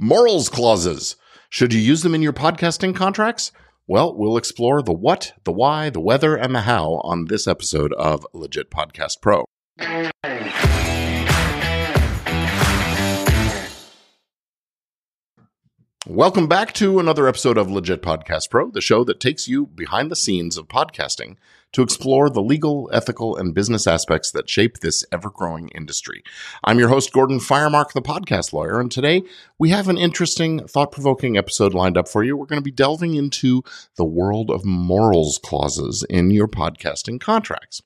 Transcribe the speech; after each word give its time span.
Morals 0.00 0.48
clauses. 0.48 1.16
Should 1.50 1.72
you 1.72 1.80
use 1.80 2.02
them 2.02 2.14
in 2.14 2.22
your 2.22 2.32
podcasting 2.32 2.94
contracts? 2.94 3.50
Well, 3.88 4.16
we'll 4.16 4.36
explore 4.36 4.80
the 4.80 4.92
what, 4.92 5.32
the 5.42 5.50
why, 5.50 5.90
the 5.90 5.98
whether, 5.98 6.36
and 6.36 6.54
the 6.54 6.60
how 6.60 7.00
on 7.02 7.24
this 7.24 7.48
episode 7.48 7.92
of 7.94 8.24
Legit 8.32 8.70
Podcast 8.70 9.20
Pro. 9.20 9.44
Welcome 16.06 16.46
back 16.46 16.72
to 16.74 17.00
another 17.00 17.26
episode 17.26 17.58
of 17.58 17.68
Legit 17.68 18.00
Podcast 18.00 18.50
Pro, 18.50 18.70
the 18.70 18.80
show 18.80 19.02
that 19.02 19.18
takes 19.18 19.48
you 19.48 19.66
behind 19.66 20.12
the 20.12 20.16
scenes 20.16 20.56
of 20.56 20.68
podcasting 20.68 21.34
to 21.72 21.82
explore 21.82 22.30
the 22.30 22.42
legal, 22.42 22.88
ethical, 22.92 23.36
and 23.36 23.54
business 23.54 23.86
aspects 23.86 24.30
that 24.30 24.48
shape 24.48 24.78
this 24.78 25.04
ever 25.12 25.30
growing 25.30 25.68
industry. 25.68 26.22
I'm 26.64 26.78
your 26.78 26.88
host, 26.88 27.12
Gordon 27.12 27.38
Firemark, 27.38 27.92
the 27.92 28.02
podcast 28.02 28.52
lawyer, 28.52 28.80
and 28.80 28.90
today 28.90 29.22
we 29.58 29.70
have 29.70 29.88
an 29.88 29.98
interesting, 29.98 30.66
thought 30.66 30.92
provoking 30.92 31.36
episode 31.36 31.74
lined 31.74 31.98
up 31.98 32.08
for 32.08 32.24
you. 32.24 32.36
We're 32.36 32.46
going 32.46 32.60
to 32.60 32.64
be 32.64 32.70
delving 32.70 33.14
into 33.14 33.62
the 33.96 34.04
world 34.04 34.50
of 34.50 34.64
morals 34.64 35.38
clauses 35.42 36.04
in 36.08 36.30
your 36.30 36.48
podcasting 36.48 37.20
contracts. 37.20 37.82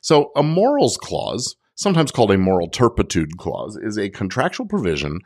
So, 0.00 0.30
a 0.36 0.42
morals 0.42 0.96
clause, 0.96 1.56
sometimes 1.74 2.12
called 2.12 2.30
a 2.30 2.38
moral 2.38 2.68
turpitude 2.68 3.36
clause, 3.36 3.76
is 3.76 3.98
a 3.98 4.10
contractual 4.10 4.66
provision 4.66 5.20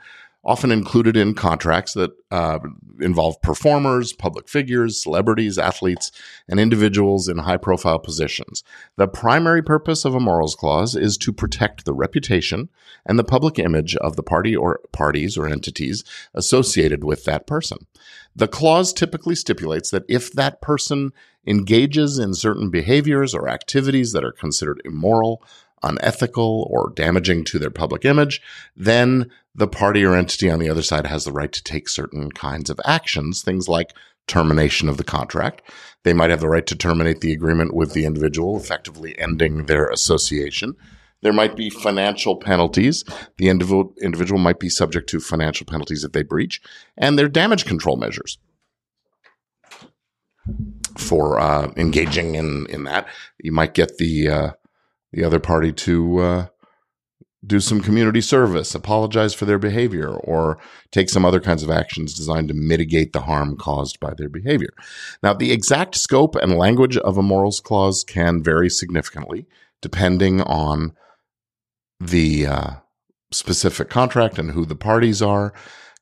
often 0.45 0.73
included 0.73 1.17
in 1.17 1.35
contracts 1.35 1.95
that 1.95 2.11
uh, 2.31 2.59
involve 3.01 3.41
performers, 3.43 4.13
public 4.13 4.49
figures, 4.49 5.01
celebrities, 5.01 5.59
athletes, 5.59 6.11
and 6.49 6.59
individuals 6.59 7.29
in 7.29 7.39
high 7.39 7.57
profile 7.57 7.99
positions. 7.99 8.65
The 8.97 9.07
primary 9.07 9.63
purpose 9.63 10.05
of 10.05 10.15
a 10.15 10.21
morals 10.21 10.55
clause 10.55 10.97
is 10.97 11.17
to 11.19 11.33
protect 11.33 11.85
the 11.85 11.95
reputation 11.95 12.71
and 13.07 13.19
the 13.19 13.25
public 13.25 13.59
image 13.59 13.95
of 13.97 14.17
the 14.17 14.23
party 14.23 14.57
or 14.57 14.81
parties 14.93 15.37
or 15.37 15.47
entities 15.47 16.03
associated 16.35 17.05
with 17.05 17.25
that 17.25 17.47
person. 17.47 17.87
The 18.35 18.49
clause 18.49 18.93
typically 18.93 19.35
stipulates 19.35 19.91
that 19.91 20.05
if 20.09 20.33
that 20.33 20.61
person 20.61 21.13
engages 21.47 22.19
in 22.19 22.35
certain 22.35 22.71
behaviors 22.71 23.35
or 23.35 23.49
activities 23.49 24.13
that 24.13 24.25
are 24.25 24.33
considered 24.33 24.81
immoral, 24.85 25.43
unethical, 25.83 26.69
or 26.71 26.93
damaging 26.95 27.45
to 27.45 27.59
their 27.59 27.71
public 27.71 28.05
image, 28.05 28.41
then 28.77 29.31
the 29.55 29.69
party 29.69 30.05
or 30.05 30.15
entity 30.15 30.51
on 30.51 30.59
the 30.59 30.69
other 30.69 30.83
side 30.83 31.07
has 31.07 31.25
the 31.25 31.33
right 31.33 31.53
to 31.53 31.63
take 31.63 31.89
certain 31.89 32.31
kinds 32.33 32.71
of 32.71 32.81
actions, 32.85 33.43
things 33.43 33.69
like 33.69 33.93
termination 34.27 34.89
of 34.89 34.97
the 34.97 35.05
contract. 35.05 35.63
They 36.05 36.13
might 36.13 36.31
have 36.31 36.41
the 36.41 36.49
right 36.49 36.67
to 36.67 36.77
terminate 36.77 37.21
the 37.21 37.33
agreement 37.33 37.75
with 37.75 37.93
the 37.93 38.05
individual, 38.05 38.57
effectively 38.57 39.19
ending 39.19 39.67
their 39.67 39.87
association. 39.89 40.77
There 41.23 41.33
might 41.33 41.57
be 41.57 41.71
financial 41.71 42.37
penalties. 42.37 43.05
The 43.37 43.49
individual, 43.49 44.39
might 44.39 44.59
be 44.59 44.69
subject 44.69 45.09
to 45.11 45.21
financial 45.21 45.67
penalties 45.67 46.03
if 46.05 46.13
they 46.13 46.23
breach, 46.23 46.61
and 46.97 47.19
there 47.19 47.27
are 47.27 47.31
damage 47.31 47.65
control 47.65 47.97
measures 47.97 48.39
for 50.99 51.39
uh, 51.39 51.73
engaging 51.77 52.35
in 52.35 52.67
in 52.67 52.85
that. 52.85 53.07
You 53.39 53.53
might 53.53 53.75
get 53.75 53.99
the 53.99 54.29
uh, 54.29 54.51
the 55.13 55.25
other 55.25 55.41
party 55.41 55.73
to 55.73 56.19
uh, 56.19 56.47
do 57.45 57.61
some 57.61 57.81
community 57.81 58.21
service, 58.21 58.75
apologize 58.75 59.35
for 59.35 59.45
their 59.45 59.59
behavior, 59.59 60.09
or 60.09 60.59
take 60.91 61.11
some 61.11 61.25
other 61.25 61.41
kinds 61.41 61.63
of 61.63 61.71
actions 61.71 62.15
designed 62.15 62.49
to 62.49 62.55
mitigate 62.55 63.13
the 63.13 63.23
harm 63.23 63.57
caused 63.57 63.99
by 63.99 64.15
their 64.15 64.29
behavior. 64.29 64.71
Now, 65.23 65.35
the 65.35 65.53
exact 65.53 65.97
scope 65.97 66.37
and 66.37 66.57
language 66.57 66.97
of 66.97 67.19
a 67.19 67.23
morals 67.23 67.61
clause 67.61 68.05
can 68.05 68.43
vary 68.43 68.71
significantly 68.71 69.47
depending 69.83 70.41
on 70.43 70.95
the 72.01 72.47
uh, 72.47 72.71
specific 73.33 73.91
contract 73.91 74.39
and 74.39 74.53
who 74.53 74.65
the 74.65 74.77
parties 74.77 75.21
are. 75.21 75.53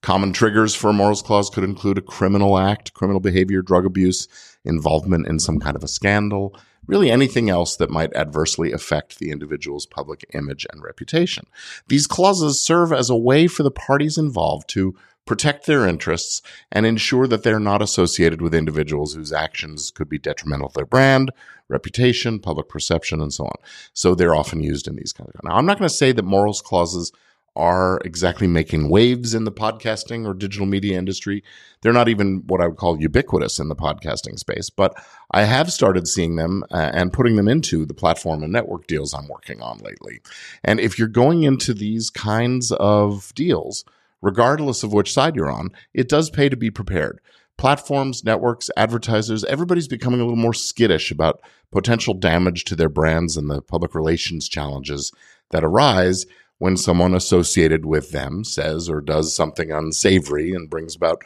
Common 0.03 0.33
triggers 0.33 0.75
for 0.75 0.91
a 0.91 0.93
morals 0.93 1.23
clause 1.23 1.51
could 1.51 1.65
include 1.65 1.99
a 1.99 2.03
criminal 2.03 2.59
act, 2.59 2.95
criminal 2.95 3.21
behavior, 3.21 3.61
drug 3.63 3.85
abuse, 3.85 4.29
involvement 4.65 5.27
in 5.27 5.39
some 5.39 5.59
kind 5.59 5.77
of 5.77 5.83
a 5.83 5.89
scandal, 5.89 6.57
really 6.91 7.11
anything 7.11 7.49
else 7.49 7.77
that 7.77 7.89
might 7.89 8.15
adversely 8.17 8.73
affect 8.73 9.19
the 9.19 9.31
individual's 9.31 9.87
public 9.87 10.27
image 10.35 10.67
and 10.73 10.83
reputation. 10.83 11.47
These 11.87 12.09
clauses 12.09 12.61
serve 12.61 12.93
as 12.93 13.09
a 13.09 13.17
way 13.17 13.47
for 13.47 13.63
the 13.63 13.71
parties 13.71 14.19
involved 14.19 14.69
to 14.71 14.97
protect 15.25 15.67
their 15.67 15.87
interests 15.87 16.43
and 16.73 16.85
ensure 16.85 17.29
that 17.29 17.45
they're 17.45 17.61
not 17.61 17.81
associated 17.81 18.43
with 18.43 18.53
individuals 18.53 19.15
whose 19.15 19.33
actions 19.33 19.93
could 19.93 20.09
be 20.09 20.19
detrimental 20.19 20.69
to 20.69 20.75
their 20.75 20.87
brand, 20.87 21.31
reputation, 21.69 22.41
public 22.41 22.69
perception, 22.69 23.21
and 23.21 23.33
so 23.33 23.45
on. 23.45 23.55
So 23.93 24.17
they're 24.17 24.35
often 24.35 24.61
used 24.61 24.89
in 24.89 24.97
these 24.97 25.13
kinds 25.13 25.31
of. 25.33 25.45
Now, 25.45 25.55
I'm 25.55 25.67
not 25.67 25.79
going 25.79 25.89
to 25.89 25.95
say 25.95 26.11
that 26.11 26.25
morals 26.25 26.61
clauses 26.61 27.13
are 27.57 28.01
exactly 28.05 28.47
making 28.47 28.89
waves 28.89 29.35
in 29.35 29.45
the 29.45 29.53
podcasting 29.53 30.27
or 30.27 30.35
digital 30.35 30.67
media 30.67 30.97
industry. 30.97 31.43
They're 31.81 31.93
not 31.93 32.09
even 32.09 32.45
what 32.47 32.61
I 32.61 32.69
would 32.69 32.77
call 32.77 33.01
ubiquitous 33.01 33.59
in 33.59 33.69
the 33.69 33.77
podcasting 33.77 34.39
space, 34.39 34.71
but 34.71 34.95
I 35.33 35.43
have 35.45 35.73
started 35.73 36.07
seeing 36.07 36.37
them 36.37 36.65
uh, 36.71 36.91
and 36.93 37.13
putting 37.13 37.37
them 37.37 37.49
into 37.49 37.85
the 37.85 37.95
platform 37.95 38.43
and 38.43 38.53
network 38.53 38.87
deals 38.87 39.13
I'm 39.13 39.29
working 39.29 39.61
on 39.61 39.79
lately. 39.79 40.21
And 40.63 40.79
if 40.79 40.99
you're 40.99 41.09
going 41.09 41.43
into 41.43 41.75
these 41.75 42.09
kinds 42.09 42.71
of 42.73 43.35
deals, 43.35 43.85
regardless 44.23 44.83
of 44.83 44.93
which 44.93 45.13
side 45.13 45.35
you're 45.35 45.51
on, 45.51 45.71
it 45.93 46.09
does 46.09 46.31
pay 46.31 46.49
to 46.49 46.57
be 46.57 46.71
prepared. 46.71 47.21
Platforms, 47.57 48.25
networks, 48.25 48.71
advertisers, 48.77 49.45
everybody's 49.45 49.89
becoming 49.89 50.21
a 50.21 50.25
little 50.25 50.37
more 50.37 50.55
skittish 50.55 51.11
about 51.11 51.43
potential 51.71 52.15
damage 52.15 52.65
to 52.65 52.77
their 52.77 52.89
brands 52.89 53.37
and 53.37 53.51
the 53.51 53.61
public 53.61 53.95
relations 53.95 54.49
challenges 54.49 55.13
that 55.51 55.65
arise 55.65 56.27
when 56.61 56.77
someone 56.77 57.15
associated 57.15 57.87
with 57.87 58.13
them 58.13 58.45
says 58.45 58.89
or 58.89 59.01
does 59.01 59.35
something 59.35 59.73
unsavory 59.73 60.53
and 60.53 60.71
brings 60.71 60.95
about 60.95 61.25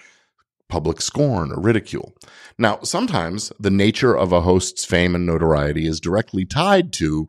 public 0.69 1.03
scorn 1.03 1.53
or 1.53 1.61
ridicule. 1.61 2.15
Now, 2.57 2.79
sometimes 2.83 3.53
the 3.59 3.71
nature 3.71 4.17
of 4.17 4.33
a 4.33 4.43
host's 4.43 4.85
fame 4.85 5.15
and 5.15 5.27
notoriety 5.27 5.87
is 5.87 6.01
directly 6.01 6.45
tied 6.45 6.93
to 6.95 7.29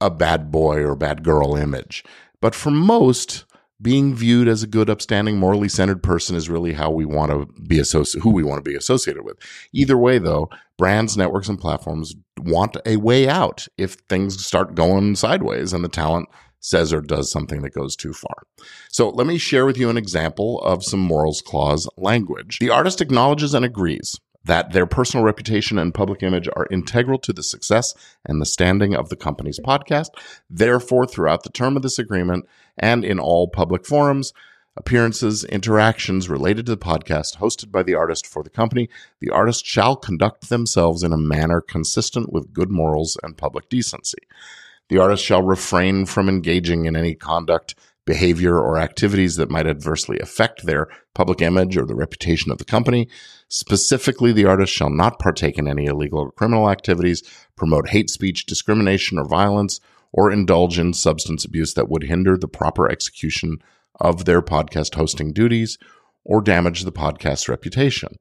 a 0.00 0.10
bad 0.10 0.50
boy 0.52 0.84
or 0.84 0.94
bad 0.94 1.24
girl 1.24 1.56
image. 1.56 2.04
But 2.42 2.54
for 2.54 2.70
most, 2.70 3.46
being 3.80 4.14
viewed 4.14 4.46
as 4.46 4.62
a 4.62 4.68
good, 4.68 4.90
upstanding, 4.90 5.38
morally 5.38 5.68
centered 5.68 6.02
person 6.02 6.36
is 6.36 6.50
really 6.50 6.74
how 6.74 6.90
we 6.90 7.06
want 7.06 7.32
to 7.32 7.46
be 7.62 7.78
associated, 7.78 8.22
who 8.22 8.32
we 8.32 8.42
want 8.42 8.62
to 8.62 8.70
be 8.70 8.76
associated 8.76 9.24
with. 9.24 9.38
Either 9.72 9.96
way, 9.96 10.18
though, 10.18 10.50
brands, 10.76 11.16
networks, 11.16 11.48
and 11.48 11.58
platforms 11.58 12.14
want 12.38 12.76
a 12.84 12.96
way 12.96 13.28
out 13.28 13.66
if 13.78 13.94
things 13.94 14.44
start 14.44 14.74
going 14.74 15.16
sideways 15.16 15.72
and 15.72 15.82
the 15.82 15.88
talent 15.88 16.28
says 16.60 16.92
or 16.92 17.00
does 17.00 17.30
something 17.30 17.62
that 17.62 17.74
goes 17.74 17.96
too 17.96 18.12
far. 18.12 18.42
So 18.90 19.10
let 19.10 19.26
me 19.26 19.38
share 19.38 19.66
with 19.66 19.78
you 19.78 19.90
an 19.90 19.96
example 19.96 20.60
of 20.60 20.84
some 20.84 21.00
morals 21.00 21.40
clause 21.40 21.88
language. 21.96 22.58
The 22.58 22.70
artist 22.70 23.00
acknowledges 23.00 23.54
and 23.54 23.64
agrees 23.64 24.18
that 24.44 24.72
their 24.72 24.86
personal 24.86 25.24
reputation 25.24 25.78
and 25.78 25.94
public 25.94 26.22
image 26.22 26.48
are 26.56 26.66
integral 26.70 27.18
to 27.18 27.32
the 27.32 27.42
success 27.42 27.94
and 28.24 28.40
the 28.40 28.46
standing 28.46 28.94
of 28.94 29.08
the 29.08 29.16
company's 29.16 29.60
podcast. 29.60 30.08
Therefore, 30.48 31.06
throughout 31.06 31.42
the 31.42 31.50
term 31.50 31.76
of 31.76 31.82
this 31.82 31.98
agreement 31.98 32.46
and 32.78 33.04
in 33.04 33.18
all 33.18 33.48
public 33.48 33.84
forums, 33.84 34.32
appearances, 34.76 35.44
interactions 35.44 36.28
related 36.28 36.64
to 36.64 36.72
the 36.72 36.78
podcast 36.78 37.38
hosted 37.38 37.70
by 37.70 37.82
the 37.82 37.94
artist 37.94 38.26
for 38.26 38.42
the 38.42 38.50
company, 38.50 38.88
the 39.20 39.30
artist 39.30 39.66
shall 39.66 39.96
conduct 39.96 40.48
themselves 40.48 41.02
in 41.02 41.12
a 41.12 41.18
manner 41.18 41.60
consistent 41.60 42.32
with 42.32 42.52
good 42.52 42.70
morals 42.70 43.18
and 43.22 43.36
public 43.36 43.68
decency. 43.68 44.22
The 44.88 44.98
artist 44.98 45.24
shall 45.24 45.42
refrain 45.42 46.06
from 46.06 46.28
engaging 46.28 46.86
in 46.86 46.96
any 46.96 47.14
conduct, 47.14 47.74
behavior, 48.06 48.58
or 48.58 48.78
activities 48.78 49.36
that 49.36 49.50
might 49.50 49.66
adversely 49.66 50.18
affect 50.18 50.64
their 50.64 50.88
public 51.14 51.42
image 51.42 51.76
or 51.76 51.84
the 51.84 51.94
reputation 51.94 52.50
of 52.50 52.58
the 52.58 52.64
company. 52.64 53.08
Specifically, 53.48 54.32
the 54.32 54.46
artist 54.46 54.72
shall 54.72 54.88
not 54.88 55.18
partake 55.18 55.58
in 55.58 55.68
any 55.68 55.84
illegal 55.84 56.20
or 56.20 56.32
criminal 56.32 56.70
activities, 56.70 57.22
promote 57.54 57.90
hate 57.90 58.08
speech, 58.08 58.46
discrimination, 58.46 59.18
or 59.18 59.28
violence, 59.28 59.80
or 60.12 60.32
indulge 60.32 60.78
in 60.78 60.94
substance 60.94 61.44
abuse 61.44 61.74
that 61.74 61.90
would 61.90 62.04
hinder 62.04 62.38
the 62.38 62.48
proper 62.48 62.90
execution 62.90 63.58
of 64.00 64.24
their 64.24 64.40
podcast 64.40 64.94
hosting 64.94 65.32
duties 65.32 65.76
or 66.24 66.40
damage 66.40 66.84
the 66.84 66.92
podcast's 66.92 67.48
reputation. 67.48 68.16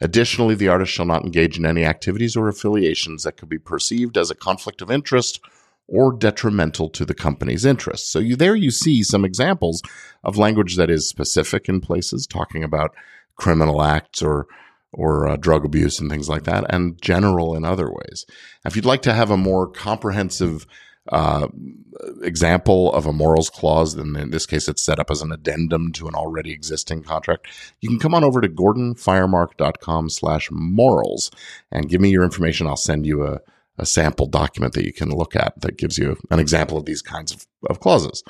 Additionally, 0.00 0.54
the 0.54 0.68
artist 0.68 0.92
shall 0.92 1.06
not 1.06 1.24
engage 1.24 1.58
in 1.58 1.66
any 1.66 1.84
activities 1.84 2.36
or 2.36 2.48
affiliations 2.48 3.24
that 3.24 3.36
could 3.36 3.48
be 3.48 3.58
perceived 3.58 4.16
as 4.16 4.30
a 4.30 4.34
conflict 4.34 4.80
of 4.80 4.90
interest 4.90 5.40
or 5.88 6.12
detrimental 6.12 6.90
to 6.90 7.04
the 7.04 7.14
company's 7.14 7.64
interests. 7.64 8.10
So 8.10 8.18
you, 8.18 8.36
there 8.36 8.54
you 8.54 8.70
see 8.70 9.02
some 9.02 9.24
examples 9.24 9.82
of 10.22 10.36
language 10.36 10.76
that 10.76 10.90
is 10.90 11.08
specific 11.08 11.68
in 11.68 11.80
places, 11.80 12.26
talking 12.26 12.62
about 12.62 12.94
criminal 13.36 13.82
acts 13.82 14.22
or 14.22 14.46
or 14.90 15.28
uh, 15.28 15.36
drug 15.36 15.66
abuse 15.66 15.98
and 15.98 16.10
things 16.10 16.30
like 16.30 16.44
that, 16.44 16.64
and 16.72 17.00
general 17.02 17.54
in 17.54 17.62
other 17.62 17.90
ways. 17.92 18.24
If 18.64 18.74
you'd 18.74 18.86
like 18.86 19.02
to 19.02 19.12
have 19.12 19.30
a 19.30 19.36
more 19.36 19.68
comprehensive 19.68 20.66
uh, 21.12 21.48
example 22.22 22.92
of 22.94 23.06
a 23.06 23.12
morals 23.12 23.50
clause, 23.50 23.96
then 23.96 24.16
in 24.16 24.30
this 24.30 24.46
case 24.46 24.66
it's 24.66 24.82
set 24.82 24.98
up 24.98 25.10
as 25.10 25.20
an 25.20 25.32
addendum 25.32 25.92
to 25.92 26.08
an 26.08 26.14
already 26.14 26.52
existing 26.52 27.02
contract, 27.02 27.48
you 27.80 27.88
can 27.88 27.98
come 27.98 28.14
on 28.14 28.24
over 28.24 28.40
to 28.40 28.48
gordonfiremark.com 28.48 30.08
slash 30.08 30.48
morals 30.50 31.30
and 31.70 31.88
give 31.88 32.00
me 32.00 32.10
your 32.10 32.24
information. 32.24 32.66
I'll 32.66 32.76
send 32.76 33.06
you 33.06 33.26
a 33.26 33.40
a 33.78 33.86
sample 33.86 34.26
document 34.26 34.74
that 34.74 34.84
you 34.84 34.92
can 34.92 35.10
look 35.10 35.36
at 35.36 35.60
that 35.60 35.78
gives 35.78 35.98
you 35.98 36.16
an 36.30 36.38
example 36.38 36.76
of 36.76 36.84
these 36.84 37.02
kinds 37.02 37.32
of, 37.32 37.46
of 37.70 37.80
clauses. 37.80 38.22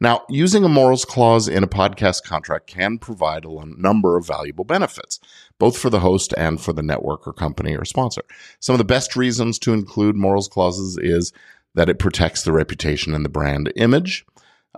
Now, 0.00 0.22
using 0.28 0.64
a 0.64 0.68
morals 0.68 1.04
clause 1.04 1.48
in 1.48 1.62
a 1.62 1.68
podcast 1.68 2.24
contract 2.24 2.66
can 2.66 2.98
provide 2.98 3.44
a 3.44 3.64
number 3.66 4.16
of 4.16 4.26
valuable 4.26 4.64
benefits, 4.64 5.20
both 5.58 5.78
for 5.78 5.90
the 5.90 6.00
host 6.00 6.34
and 6.36 6.60
for 6.60 6.72
the 6.72 6.82
network 6.82 7.26
or 7.26 7.32
company 7.32 7.76
or 7.76 7.84
sponsor. 7.84 8.22
Some 8.60 8.74
of 8.74 8.78
the 8.78 8.84
best 8.84 9.16
reasons 9.16 9.58
to 9.60 9.72
include 9.72 10.16
morals 10.16 10.48
clauses 10.48 10.98
is 11.00 11.32
that 11.74 11.88
it 11.88 11.98
protects 11.98 12.42
the 12.42 12.52
reputation 12.52 13.14
and 13.14 13.24
the 13.24 13.30
brand 13.30 13.72
image. 13.76 14.26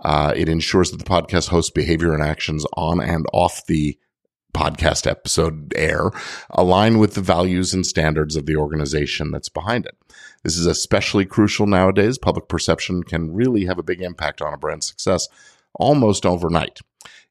Uh, 0.03 0.33
it 0.35 0.47
ensures 0.47 0.91
that 0.91 0.97
the 0.97 1.03
podcast 1.03 1.49
host's 1.49 1.71
behavior 1.71 2.13
and 2.13 2.23
actions 2.23 2.65
on 2.77 3.01
and 3.01 3.25
off 3.33 3.65
the 3.65 3.97
podcast 4.53 5.05
episode 5.05 5.73
air 5.75 6.11
align 6.49 6.97
with 6.97 7.13
the 7.13 7.21
values 7.21 7.73
and 7.73 7.85
standards 7.85 8.35
of 8.35 8.45
the 8.45 8.55
organization 8.55 9.31
that's 9.31 9.49
behind 9.49 9.85
it. 9.85 9.95
This 10.43 10.57
is 10.57 10.65
especially 10.65 11.25
crucial 11.25 11.67
nowadays. 11.67 12.17
Public 12.17 12.47
perception 12.47 13.03
can 13.03 13.33
really 13.33 13.65
have 13.65 13.77
a 13.77 13.83
big 13.83 14.01
impact 14.01 14.41
on 14.41 14.53
a 14.53 14.57
brand's 14.57 14.87
success 14.87 15.27
almost 15.75 16.25
overnight. 16.25 16.79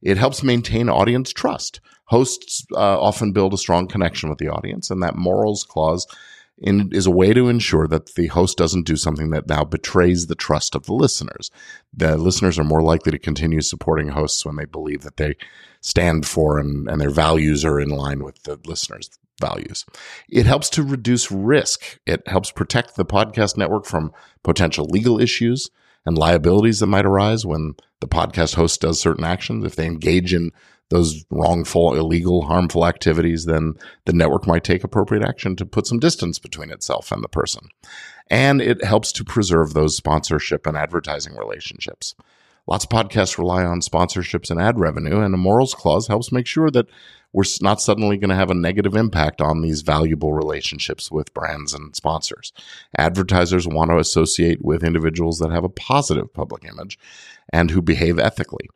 It 0.03 0.17
helps 0.17 0.43
maintain 0.43 0.89
audience 0.89 1.33
trust. 1.33 1.81
Hosts 2.05 2.65
uh, 2.73 3.01
often 3.01 3.33
build 3.33 3.53
a 3.53 3.59
strong 3.59 3.87
connection 3.87 4.31
with 4.31 4.39
the 4.39 4.49
audience, 4.49 4.91
and 4.91 5.03
that 5.03 5.17
morals 5.17 5.65
clause 5.65 6.07
in, 6.61 6.91
is 6.93 7.07
a 7.07 7.11
way 7.11 7.33
to 7.33 7.49
ensure 7.49 7.87
that 7.89 8.15
the 8.15 8.27
host 8.29 8.59
doesn't 8.59 8.87
do 8.87 8.97
something 8.97 9.31
that 9.31 9.49
now 9.49 9.65
betrays 9.65 10.27
the 10.27 10.35
trust 10.35 10.75
of 10.75 10.87
the 10.87 10.95
listeners. 10.95 11.51
The 11.93 12.17
listeners 12.17 12.59
are 12.59 12.65
more 12.65 12.83
likely 12.83 13.13
to 13.13 13.19
continue 13.19 13.61
supporting 13.61 14.09
hosts 14.09 14.45
when 14.45 14.57
they 14.57 14.65
believe 14.65 15.03
that 15.03 15.17
they 15.17 15.37
stand 15.81 16.27
for 16.27 16.59
and, 16.59 16.89
and 16.89 17.01
their 17.01 17.11
values 17.11 17.65
are 17.65 17.81
in 17.81 17.91
line 17.91 18.25
with 18.25 18.43
the 18.43 18.59
listeners' 18.67 19.11
values. 19.41 19.85
It 20.29 20.47
helps 20.47 20.69
to 20.71 20.83
reduce 20.83 21.31
risk. 21.31 21.99
It 22.07 22.27
helps 22.27 22.51
protect 22.51 22.97
the 22.97 23.05
podcast 23.05 23.57
network 23.57 23.87
from 23.87 24.13
potential 24.43 24.87
legal 24.87 25.21
issues 25.21 25.71
and 26.05 26.19
liabilities 26.19 26.81
that 26.81 26.87
might 26.87 27.07
arise 27.07 27.47
when 27.47 27.75
the 28.01 28.09
podcast 28.09 28.55
host 28.55 28.81
does 28.81 29.01
certain 29.01 29.25
actions. 29.25 29.65
If 29.65 29.77
they 29.77 29.87
engage 29.87 30.35
in 30.35 30.51
those 30.91 31.25
wrongful, 31.31 31.95
illegal, 31.95 32.47
harmful 32.47 32.87
activities, 32.87 33.45
then 33.45 33.75
the 34.07 34.13
network 34.13 34.47
might 34.47 34.65
take 34.65 34.85
appropriate 34.85 35.25
action 35.25 35.55
to 35.57 35.67
put 35.67 35.87
some 35.87 35.99
distance 35.99 36.39
between 36.39 36.71
itself 36.71 37.13
and 37.13 37.23
the 37.23 37.29
person. 37.29 37.69
And 38.31 38.61
it 38.61 38.85
helps 38.85 39.13
to 39.13 39.25
preserve 39.25 39.75
those 39.75 39.97
sponsorship 39.97 40.67
and 40.67 40.77
advertising 40.77 41.37
relationships. 41.37 42.15
Lots 42.67 42.85
of 42.85 42.91
podcasts 42.91 43.39
rely 43.39 43.65
on 43.65 43.81
sponsorships 43.81 44.51
and 44.51 44.61
ad 44.61 44.79
revenue, 44.79 45.21
and 45.21 45.35
a 45.35 45.39
morals 45.39 45.75
clause 45.75 46.07
helps 46.07 46.31
make 46.31 46.47
sure 46.47 46.71
that 46.71 46.87
we're 47.33 47.45
not 47.63 47.81
suddenly 47.81 48.17
going 48.17 48.31
to 48.31 48.37
have 48.37 48.51
a 48.51 48.55
negative 48.55 48.95
impact 48.95 49.41
on 49.41 49.61
these 49.61 49.83
valuable 49.83 50.33
relationships 50.33 51.11
with 51.11 51.33
brands 51.35 51.75
and 51.75 51.95
sponsors. 51.95 52.53
Advertisers 52.97 53.67
want 53.67 53.91
to 53.91 53.99
associate 53.99 54.63
with 54.63 54.85
individuals 54.85 55.39
that 55.39 55.51
have 55.51 55.65
a 55.65 55.71
positive 55.71 56.33
public 56.33 56.65
image 56.65 56.99
and 57.53 57.71
who 57.71 57.83
behave 57.83 58.19
ethically. 58.19 58.69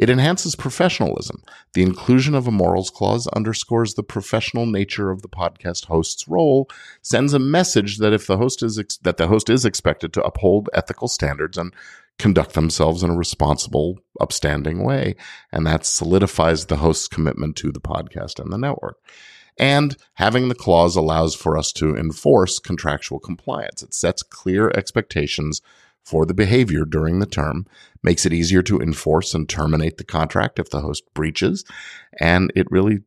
It 0.00 0.08
enhances 0.08 0.56
professionalism. 0.56 1.42
The 1.74 1.82
inclusion 1.82 2.34
of 2.34 2.46
a 2.46 2.50
morals 2.50 2.88
clause 2.88 3.26
underscores 3.26 3.92
the 3.92 4.02
professional 4.02 4.64
nature 4.64 5.10
of 5.10 5.20
the 5.20 5.28
podcast 5.28 5.84
host's 5.84 6.26
role, 6.26 6.70
sends 7.02 7.34
a 7.34 7.38
message 7.38 7.98
that 7.98 8.14
if 8.14 8.26
the 8.26 8.38
host 8.38 8.62
is 8.62 8.78
ex- 8.78 8.96
that 9.02 9.18
the 9.18 9.26
host 9.26 9.50
is 9.50 9.66
expected 9.66 10.14
to 10.14 10.24
uphold 10.24 10.70
ethical 10.72 11.06
standards 11.06 11.58
and 11.58 11.74
conduct 12.18 12.54
themselves 12.54 13.02
in 13.02 13.10
a 13.10 13.14
responsible, 13.14 13.98
upstanding 14.22 14.84
way, 14.84 15.16
and 15.52 15.66
that 15.66 15.84
solidifies 15.84 16.64
the 16.64 16.78
host's 16.78 17.06
commitment 17.06 17.54
to 17.56 17.70
the 17.70 17.78
podcast 17.78 18.40
and 18.40 18.50
the 18.50 18.56
network. 18.56 18.96
And 19.58 19.98
having 20.14 20.48
the 20.48 20.54
clause 20.54 20.96
allows 20.96 21.34
for 21.34 21.58
us 21.58 21.72
to 21.72 21.94
enforce 21.94 22.58
contractual 22.58 23.18
compliance. 23.18 23.82
It 23.82 23.92
sets 23.92 24.22
clear 24.22 24.70
expectations 24.70 25.60
for 26.04 26.26
the 26.26 26.34
behavior 26.34 26.84
during 26.84 27.18
the 27.18 27.26
term, 27.26 27.66
makes 28.02 28.26
it 28.26 28.32
easier 28.32 28.62
to 28.62 28.80
enforce 28.80 29.34
and 29.34 29.48
terminate 29.48 29.98
the 29.98 30.04
contract 30.04 30.58
if 30.58 30.70
the 30.70 30.80
host 30.80 31.04
breaches, 31.14 31.64
and 32.18 32.52
it 32.56 32.66
really 32.70 33.00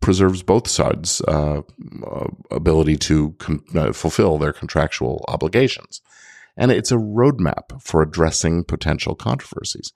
preserves 0.00 0.42
both 0.42 0.66
sides' 0.66 1.20
uh, 1.28 1.60
uh, 2.06 2.26
ability 2.50 2.96
to 2.96 3.36
uh, 3.74 3.92
fulfill 3.92 4.38
their 4.38 4.52
contractual 4.52 5.24
obligations. 5.28 6.00
And 6.56 6.70
it's 6.70 6.90
a 6.90 6.96
roadmap 6.96 7.80
for 7.80 8.02
addressing 8.02 8.64
potential 8.64 9.14
controversies. 9.14 9.92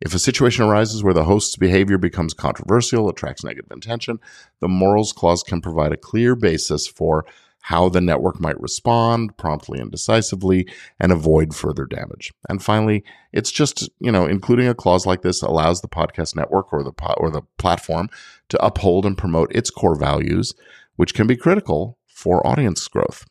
If 0.00 0.14
a 0.14 0.18
situation 0.18 0.64
arises 0.64 1.02
where 1.02 1.14
the 1.14 1.24
host's 1.24 1.56
behavior 1.56 1.96
becomes 1.96 2.34
controversial, 2.34 3.08
attracts 3.08 3.44
negative 3.44 3.70
attention, 3.70 4.20
the 4.60 4.68
morals 4.68 5.12
clause 5.12 5.42
can 5.42 5.62
provide 5.62 5.92
a 5.92 5.96
clear 5.96 6.36
basis 6.36 6.86
for 6.86 7.24
how 7.66 7.88
the 7.88 8.00
network 8.00 8.38
might 8.40 8.60
respond 8.60 9.36
promptly 9.36 9.80
and 9.80 9.90
decisively 9.90 10.68
and 11.00 11.10
avoid 11.10 11.52
further 11.52 11.84
damage. 11.84 12.32
And 12.48 12.62
finally, 12.62 13.02
it's 13.32 13.50
just, 13.50 13.90
you 13.98 14.12
know, 14.12 14.24
including 14.24 14.68
a 14.68 14.74
clause 14.74 15.04
like 15.04 15.22
this 15.22 15.42
allows 15.42 15.80
the 15.80 15.88
podcast 15.88 16.36
network 16.36 16.72
or 16.72 16.84
the 16.84 16.92
po- 16.92 17.16
or 17.16 17.28
the 17.28 17.42
platform 17.58 18.08
to 18.50 18.64
uphold 18.64 19.04
and 19.04 19.18
promote 19.18 19.52
its 19.52 19.68
core 19.68 19.98
values, 19.98 20.54
which 20.94 21.12
can 21.12 21.26
be 21.26 21.34
critical 21.34 21.98
for 22.06 22.46
audience 22.46 22.86
growth. 22.86 23.26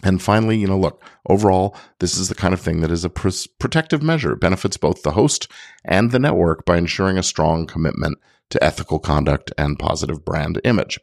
And 0.00 0.22
finally, 0.22 0.56
you 0.56 0.68
know, 0.68 0.78
look, 0.78 1.02
overall, 1.28 1.76
this 1.98 2.16
is 2.16 2.28
the 2.28 2.36
kind 2.36 2.54
of 2.54 2.60
thing 2.60 2.82
that 2.82 2.92
is 2.92 3.04
a 3.04 3.10
pr- 3.10 3.30
protective 3.58 4.00
measure. 4.00 4.34
It 4.34 4.40
benefits 4.40 4.76
both 4.76 5.02
the 5.02 5.10
host 5.10 5.50
and 5.84 6.12
the 6.12 6.20
network 6.20 6.64
by 6.64 6.76
ensuring 6.76 7.18
a 7.18 7.24
strong 7.24 7.66
commitment 7.66 8.16
to 8.50 8.62
ethical 8.62 9.00
conduct 9.00 9.52
and 9.58 9.76
positive 9.76 10.24
brand 10.24 10.60
image. 10.62 11.00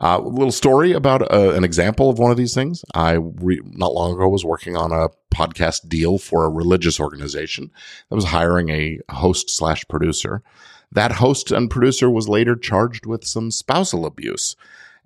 Uh, 0.00 0.18
a 0.18 0.28
little 0.28 0.50
story 0.50 0.92
about 0.92 1.22
uh, 1.30 1.52
an 1.52 1.62
example 1.62 2.08
of 2.08 2.18
one 2.18 2.30
of 2.30 2.38
these 2.38 2.54
things. 2.54 2.84
I 2.94 3.12
re- 3.12 3.60
not 3.64 3.92
long 3.92 4.14
ago 4.14 4.28
was 4.28 4.46
working 4.46 4.74
on 4.74 4.92
a 4.92 5.10
podcast 5.34 5.88
deal 5.88 6.16
for 6.16 6.44
a 6.44 6.50
religious 6.50 6.98
organization 6.98 7.70
that 8.08 8.14
was 8.14 8.24
hiring 8.24 8.70
a 8.70 8.98
host 9.10 9.50
slash 9.50 9.86
producer. 9.88 10.42
That 10.90 11.12
host 11.12 11.52
and 11.52 11.70
producer 11.70 12.08
was 12.08 12.30
later 12.30 12.56
charged 12.56 13.04
with 13.04 13.24
some 13.24 13.50
spousal 13.50 14.06
abuse. 14.06 14.56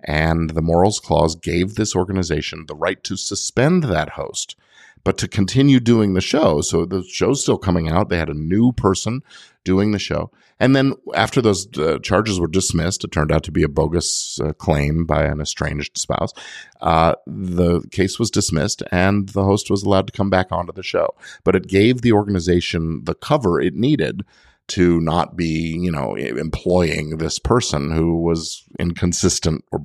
And 0.01 0.51
the 0.51 0.61
morals 0.61 0.99
clause 0.99 1.35
gave 1.35 1.75
this 1.75 1.95
organization 1.95 2.65
the 2.67 2.75
right 2.75 3.03
to 3.03 3.17
suspend 3.17 3.83
that 3.83 4.11
host, 4.11 4.55
but 5.03 5.17
to 5.17 5.27
continue 5.27 5.79
doing 5.79 6.13
the 6.13 6.21
show. 6.21 6.61
So 6.61 6.85
the 6.85 7.03
show's 7.03 7.41
still 7.41 7.57
coming 7.57 7.89
out. 7.89 8.09
They 8.09 8.17
had 8.17 8.29
a 8.29 8.33
new 8.33 8.71
person 8.71 9.23
doing 9.65 9.91
the 9.91 9.99
show. 9.99 10.31
And 10.57 10.73
then 10.73 10.93
after 11.13 11.41
those 11.41 11.67
uh, 11.77 11.99
charges 11.99 12.39
were 12.39 12.47
dismissed, 12.47 13.03
it 13.03 13.11
turned 13.11 13.31
out 13.31 13.43
to 13.43 13.51
be 13.51 13.63
a 13.63 13.67
bogus 13.67 14.39
uh, 14.39 14.53
claim 14.53 15.05
by 15.05 15.25
an 15.25 15.41
estranged 15.41 15.97
spouse. 15.97 16.31
Uh, 16.79 17.15
the 17.27 17.81
case 17.91 18.17
was 18.17 18.31
dismissed 18.31 18.81
and 18.91 19.29
the 19.29 19.43
host 19.43 19.69
was 19.69 19.83
allowed 19.83 20.07
to 20.07 20.13
come 20.13 20.29
back 20.29 20.51
onto 20.51 20.71
the 20.71 20.83
show. 20.83 21.13
But 21.43 21.57
it 21.57 21.67
gave 21.67 22.01
the 22.01 22.13
organization 22.13 23.03
the 23.03 23.15
cover 23.15 23.59
it 23.59 23.73
needed 23.73 24.23
to 24.67 24.99
not 25.01 25.35
be, 25.35 25.77
you 25.79 25.91
know, 25.91 26.15
employing 26.15 27.17
this 27.17 27.37
person 27.37 27.91
who 27.91 28.21
was 28.21 28.63
inconsistent 28.79 29.63
or 29.71 29.83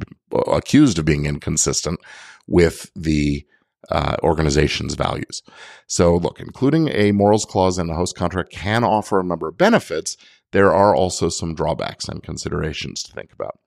accused 0.54 0.98
of 0.98 1.04
being 1.04 1.26
inconsistent 1.26 2.00
with 2.46 2.90
the 2.94 3.44
uh, 3.90 4.16
organization's 4.22 4.94
values. 4.94 5.42
So, 5.86 6.16
look, 6.16 6.40
including 6.40 6.88
a 6.88 7.12
morals 7.12 7.44
clause 7.44 7.78
in 7.78 7.90
a 7.90 7.96
host 7.96 8.16
contract 8.16 8.50
can 8.50 8.84
offer 8.84 9.20
a 9.20 9.24
number 9.24 9.48
of 9.48 9.58
benefits. 9.58 10.16
There 10.52 10.72
are 10.72 10.94
also 10.94 11.28
some 11.28 11.54
drawbacks 11.54 12.08
and 12.08 12.22
considerations 12.22 13.02
to 13.04 13.12
think 13.12 13.32
about. 13.32 13.58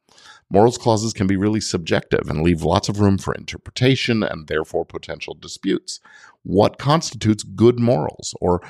Morals 0.50 0.77
clauses 0.77 1.13
can 1.13 1.27
be 1.27 1.36
really 1.36 1.62
subjective 1.62 2.30
and 2.30 2.44
leave 2.44 2.62
lots 2.62 2.89
of 2.89 3.00
room 3.00 3.18
for 3.18 3.34
interpretation 3.34 4.22
and 4.22 4.48
therefore 4.48 4.86
potential 4.86 5.34
disputes. 5.34 6.00
What 6.44 6.77
constitutes 6.77 7.44
good 7.44 7.80
morals 7.80 8.36
or 8.39 8.62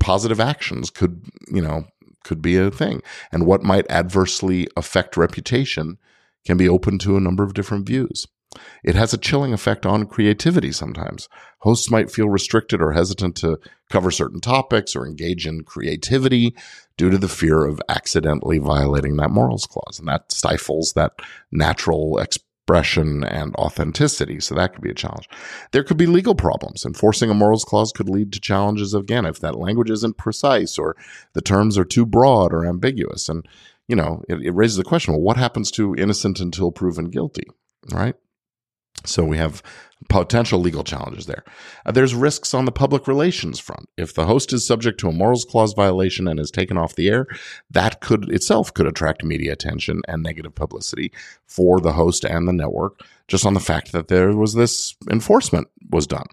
positive 0.00 0.40
actions 0.40 0.88
could, 0.88 1.26
you 1.52 1.60
know, 1.60 1.84
could 2.24 2.40
be 2.40 2.56
a 2.56 2.70
thing. 2.70 3.02
And 3.30 3.46
what 3.46 3.62
might 3.62 3.90
adversely 3.90 4.68
affect 4.76 5.16
reputation 5.16 5.98
can 6.46 6.56
be 6.56 6.68
open 6.68 6.98
to 7.00 7.16
a 7.16 7.20
number 7.20 7.42
of 7.44 7.54
different 7.54 7.86
views. 7.86 8.26
It 8.84 8.94
has 8.94 9.12
a 9.12 9.18
chilling 9.18 9.52
effect 9.52 9.86
on 9.86 10.06
creativity 10.06 10.72
sometimes. 10.72 11.28
Hosts 11.60 11.90
might 11.90 12.10
feel 12.10 12.28
restricted 12.28 12.80
or 12.80 12.92
hesitant 12.92 13.36
to 13.36 13.58
cover 13.90 14.10
certain 14.10 14.40
topics 14.40 14.94
or 14.94 15.06
engage 15.06 15.46
in 15.46 15.64
creativity 15.64 16.54
due 16.96 17.10
to 17.10 17.18
the 17.18 17.28
fear 17.28 17.64
of 17.64 17.80
accidentally 17.88 18.58
violating 18.58 19.16
that 19.16 19.30
morals 19.30 19.66
clause. 19.66 19.98
And 19.98 20.08
that 20.08 20.32
stifles 20.32 20.92
that 20.94 21.12
natural 21.50 22.18
expression 22.18 23.22
and 23.22 23.54
authenticity. 23.56 24.40
So 24.40 24.54
that 24.54 24.72
could 24.72 24.82
be 24.82 24.90
a 24.90 24.94
challenge. 24.94 25.28
There 25.72 25.84
could 25.84 25.96
be 25.96 26.06
legal 26.06 26.34
problems. 26.34 26.84
Enforcing 26.84 27.30
a 27.30 27.34
morals 27.34 27.64
clause 27.64 27.92
could 27.92 28.08
lead 28.08 28.32
to 28.32 28.40
challenges 28.40 28.92
again 28.92 29.24
if 29.24 29.38
that 29.40 29.58
language 29.58 29.90
isn't 29.90 30.16
precise 30.16 30.78
or 30.78 30.96
the 31.32 31.40
terms 31.40 31.78
are 31.78 31.84
too 31.84 32.04
broad 32.04 32.52
or 32.52 32.66
ambiguous. 32.66 33.28
And, 33.28 33.46
you 33.86 33.94
know, 33.94 34.22
it, 34.28 34.40
it 34.42 34.50
raises 34.50 34.76
the 34.76 34.84
question 34.84 35.14
well, 35.14 35.22
what 35.22 35.36
happens 35.36 35.70
to 35.72 35.94
innocent 35.94 36.40
until 36.40 36.72
proven 36.72 37.06
guilty? 37.06 37.44
Right? 37.92 38.16
So 39.04 39.24
we 39.24 39.38
have 39.38 39.62
potential 40.08 40.60
legal 40.60 40.84
challenges 40.84 41.26
there. 41.26 41.44
Uh, 41.84 41.92
there's 41.92 42.14
risks 42.14 42.54
on 42.54 42.64
the 42.64 42.72
public 42.72 43.08
relations 43.08 43.58
front. 43.58 43.88
If 43.96 44.14
the 44.14 44.26
host 44.26 44.52
is 44.52 44.66
subject 44.66 45.00
to 45.00 45.08
a 45.08 45.12
morals 45.12 45.44
clause 45.44 45.72
violation 45.72 46.28
and 46.28 46.38
is 46.38 46.50
taken 46.50 46.76
off 46.76 46.94
the 46.94 47.08
air, 47.08 47.26
that 47.70 48.00
could 48.00 48.30
itself 48.30 48.72
could 48.74 48.86
attract 48.86 49.24
media 49.24 49.52
attention 49.52 50.02
and 50.06 50.22
negative 50.22 50.54
publicity 50.54 51.12
for 51.46 51.80
the 51.80 51.92
host 51.92 52.24
and 52.24 52.46
the 52.46 52.52
network 52.52 53.00
just 53.28 53.46
on 53.46 53.54
the 53.54 53.60
fact 53.60 53.92
that 53.92 54.08
there 54.08 54.36
was 54.36 54.54
this 54.54 54.94
enforcement 55.10 55.68
was 55.90 56.06
done. 56.06 56.26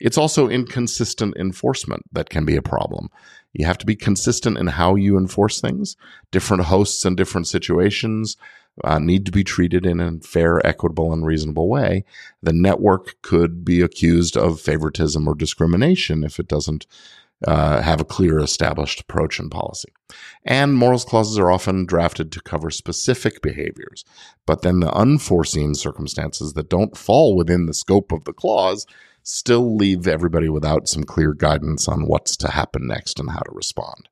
It's 0.00 0.18
also 0.18 0.48
inconsistent 0.48 1.36
enforcement 1.36 2.02
that 2.12 2.28
can 2.28 2.44
be 2.44 2.56
a 2.56 2.62
problem. 2.62 3.10
You 3.52 3.64
have 3.66 3.78
to 3.78 3.86
be 3.86 3.94
consistent 3.94 4.58
in 4.58 4.66
how 4.66 4.96
you 4.96 5.16
enforce 5.16 5.60
things. 5.60 5.96
Different 6.32 6.64
hosts 6.64 7.04
and 7.04 7.16
different 7.16 7.46
situations 7.46 8.36
uh, 8.82 8.98
need 8.98 9.24
to 9.26 9.32
be 9.32 9.44
treated 9.44 9.86
in 9.86 10.00
a 10.00 10.18
fair, 10.20 10.64
equitable, 10.66 11.12
and 11.12 11.24
reasonable 11.24 11.68
way. 11.68 12.04
The 12.42 12.52
network 12.52 13.20
could 13.22 13.64
be 13.64 13.80
accused 13.80 14.36
of 14.36 14.60
favoritism 14.60 15.28
or 15.28 15.34
discrimination 15.34 16.24
if 16.24 16.40
it 16.40 16.48
doesn't 16.48 16.86
uh, 17.46 17.82
have 17.82 18.00
a 18.00 18.04
clear 18.04 18.38
established 18.38 19.00
approach 19.00 19.38
and 19.38 19.50
policy. 19.50 19.92
And 20.44 20.74
morals 20.74 21.04
clauses 21.04 21.38
are 21.38 21.50
often 21.50 21.84
drafted 21.84 22.32
to 22.32 22.40
cover 22.40 22.70
specific 22.70 23.42
behaviors, 23.42 24.04
but 24.46 24.62
then 24.62 24.80
the 24.80 24.92
unforeseen 24.92 25.74
circumstances 25.74 26.54
that 26.54 26.70
don't 26.70 26.96
fall 26.96 27.36
within 27.36 27.66
the 27.66 27.74
scope 27.74 28.12
of 28.12 28.24
the 28.24 28.32
clause 28.32 28.86
still 29.22 29.76
leave 29.76 30.06
everybody 30.06 30.48
without 30.48 30.88
some 30.88 31.04
clear 31.04 31.32
guidance 31.32 31.88
on 31.88 32.06
what's 32.06 32.36
to 32.36 32.50
happen 32.50 32.86
next 32.86 33.18
and 33.18 33.30
how 33.30 33.40
to 33.40 33.52
respond. 33.52 34.08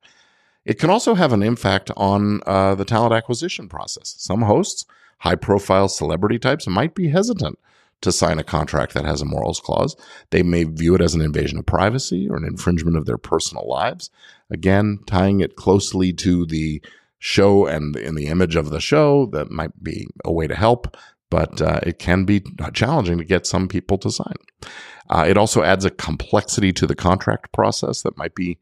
It 0.65 0.79
can 0.79 0.91
also 0.91 1.15
have 1.15 1.33
an 1.33 1.43
impact 1.43 1.91
on 1.97 2.41
uh, 2.47 2.75
the 2.75 2.85
talent 2.85 3.13
acquisition 3.13 3.69
process. 3.69 4.15
Some 4.19 4.43
hosts, 4.43 4.85
high 5.19 5.35
profile 5.35 5.89
celebrity 5.89 6.39
types, 6.39 6.67
might 6.67 6.95
be 6.95 7.09
hesitant 7.09 7.59
to 8.03 8.13
sign 8.13 8.39
a 8.39 8.45
contract 8.45 8.95
that 8.95 9.05
has 9.05 9.23
a 9.23 9.25
morals 9.25 9.61
clause. 9.61 9.97
They 10.31 10.43
may 10.43 10.65
view 10.65 10.95
it 10.95 11.01
as 11.01 11.15
an 11.15 11.21
invasion 11.21 11.59
of 11.59 11.67
privacy 11.67 12.29
or 12.29 12.37
an 12.37 12.45
infringement 12.45 12.97
of 12.97 13.07
their 13.07 13.19
personal 13.19 13.69
lives. 13.69 14.11
Again, 14.51 14.99
tying 15.07 15.41
it 15.41 15.57
closely 15.57 16.13
to 16.15 16.45
the 16.47 16.83
show 17.19 17.67
and 17.67 17.97
in 17.97 18.17
the 18.17 18.27
image 18.27 18.57
of 18.57 18.71
the 18.71 18.81
show, 18.81 19.27
that 19.27 19.51
might 19.51 19.83
be 19.83 20.09
a 20.25 20.33
way 20.33 20.49
to 20.49 20.57
help, 20.57 20.97
but 21.31 21.63
uh, 21.63 21.81
it 21.85 21.99
can 21.99 22.25
be 22.25 22.43
challenging 22.75 23.19
to 23.19 23.25
get 23.25 23.47
some 23.47 23.69
people 23.69 23.97
to 23.99 24.11
sign. 24.11 24.35
Uh, 25.09 25.25
it 25.27 25.37
also 25.37 25.63
adds 25.63 25.85
a 25.85 25.91
complexity 25.91 26.73
to 26.73 26.87
the 26.87 26.97
contract 26.97 27.53
process 27.53 28.03
that 28.03 28.19
might 28.19 28.35
be 28.35 28.59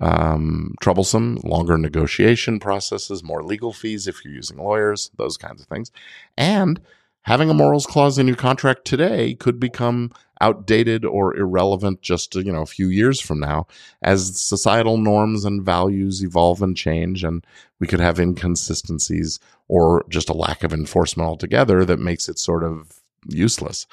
um, 0.00 0.74
troublesome, 0.80 1.36
longer 1.44 1.78
negotiation 1.78 2.60
processes, 2.60 3.22
more 3.22 3.42
legal 3.42 3.72
fees 3.72 4.06
if 4.06 4.24
you're 4.24 4.34
using 4.34 4.58
lawyers, 4.58 5.10
those 5.16 5.36
kinds 5.36 5.62
of 5.62 5.68
things. 5.68 5.90
And 6.36 6.80
having 7.22 7.50
a 7.50 7.54
morals 7.54 7.86
clause 7.86 8.18
in 8.18 8.26
your 8.26 8.36
contract 8.36 8.84
today 8.84 9.34
could 9.34 9.58
become 9.58 10.12
outdated 10.40 11.04
or 11.04 11.34
irrelevant 11.36 12.02
just 12.02 12.34
you 12.34 12.52
know 12.52 12.62
a 12.62 12.66
few 12.66 12.88
years 12.88 13.20
from 13.20 13.40
now 13.40 13.66
as 14.02 14.38
societal 14.38 14.98
norms 14.98 15.44
and 15.44 15.64
values 15.64 16.22
evolve 16.22 16.60
and 16.60 16.76
change 16.76 17.24
and 17.24 17.46
we 17.80 17.86
could 17.86 18.00
have 18.00 18.20
inconsistencies 18.20 19.40
or 19.68 20.04
just 20.10 20.28
a 20.28 20.34
lack 20.34 20.62
of 20.62 20.74
enforcement 20.74 21.26
altogether 21.26 21.84
that 21.86 21.98
makes 21.98 22.28
it 22.28 22.38
sort 22.38 22.62
of 22.62 23.00
useless. 23.28 23.86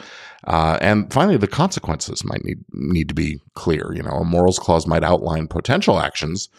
Uh, 0.46 0.78
and 0.82 1.12
finally, 1.12 1.38
the 1.38 1.48
consequences 1.48 2.24
might 2.24 2.44
need 2.44 2.64
need 2.72 3.10
to 3.10 3.16
be 3.16 3.40
clear. 3.54 3.94
You 3.94 4.04
know, 4.04 4.12
a 4.12 4.26
morals 4.26 4.60
clause 4.60 4.88
might 4.88 5.04
outline 5.04 5.48
potential 5.48 6.00
actions 6.00 6.50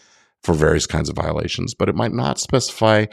for 0.43 0.53
various 0.53 0.85
kinds 0.85 1.09
of 1.09 1.15
violations, 1.15 1.73
but 1.73 1.89
it 1.89 1.95
might 1.95 2.13
not 2.13 2.39
specify 2.39 3.05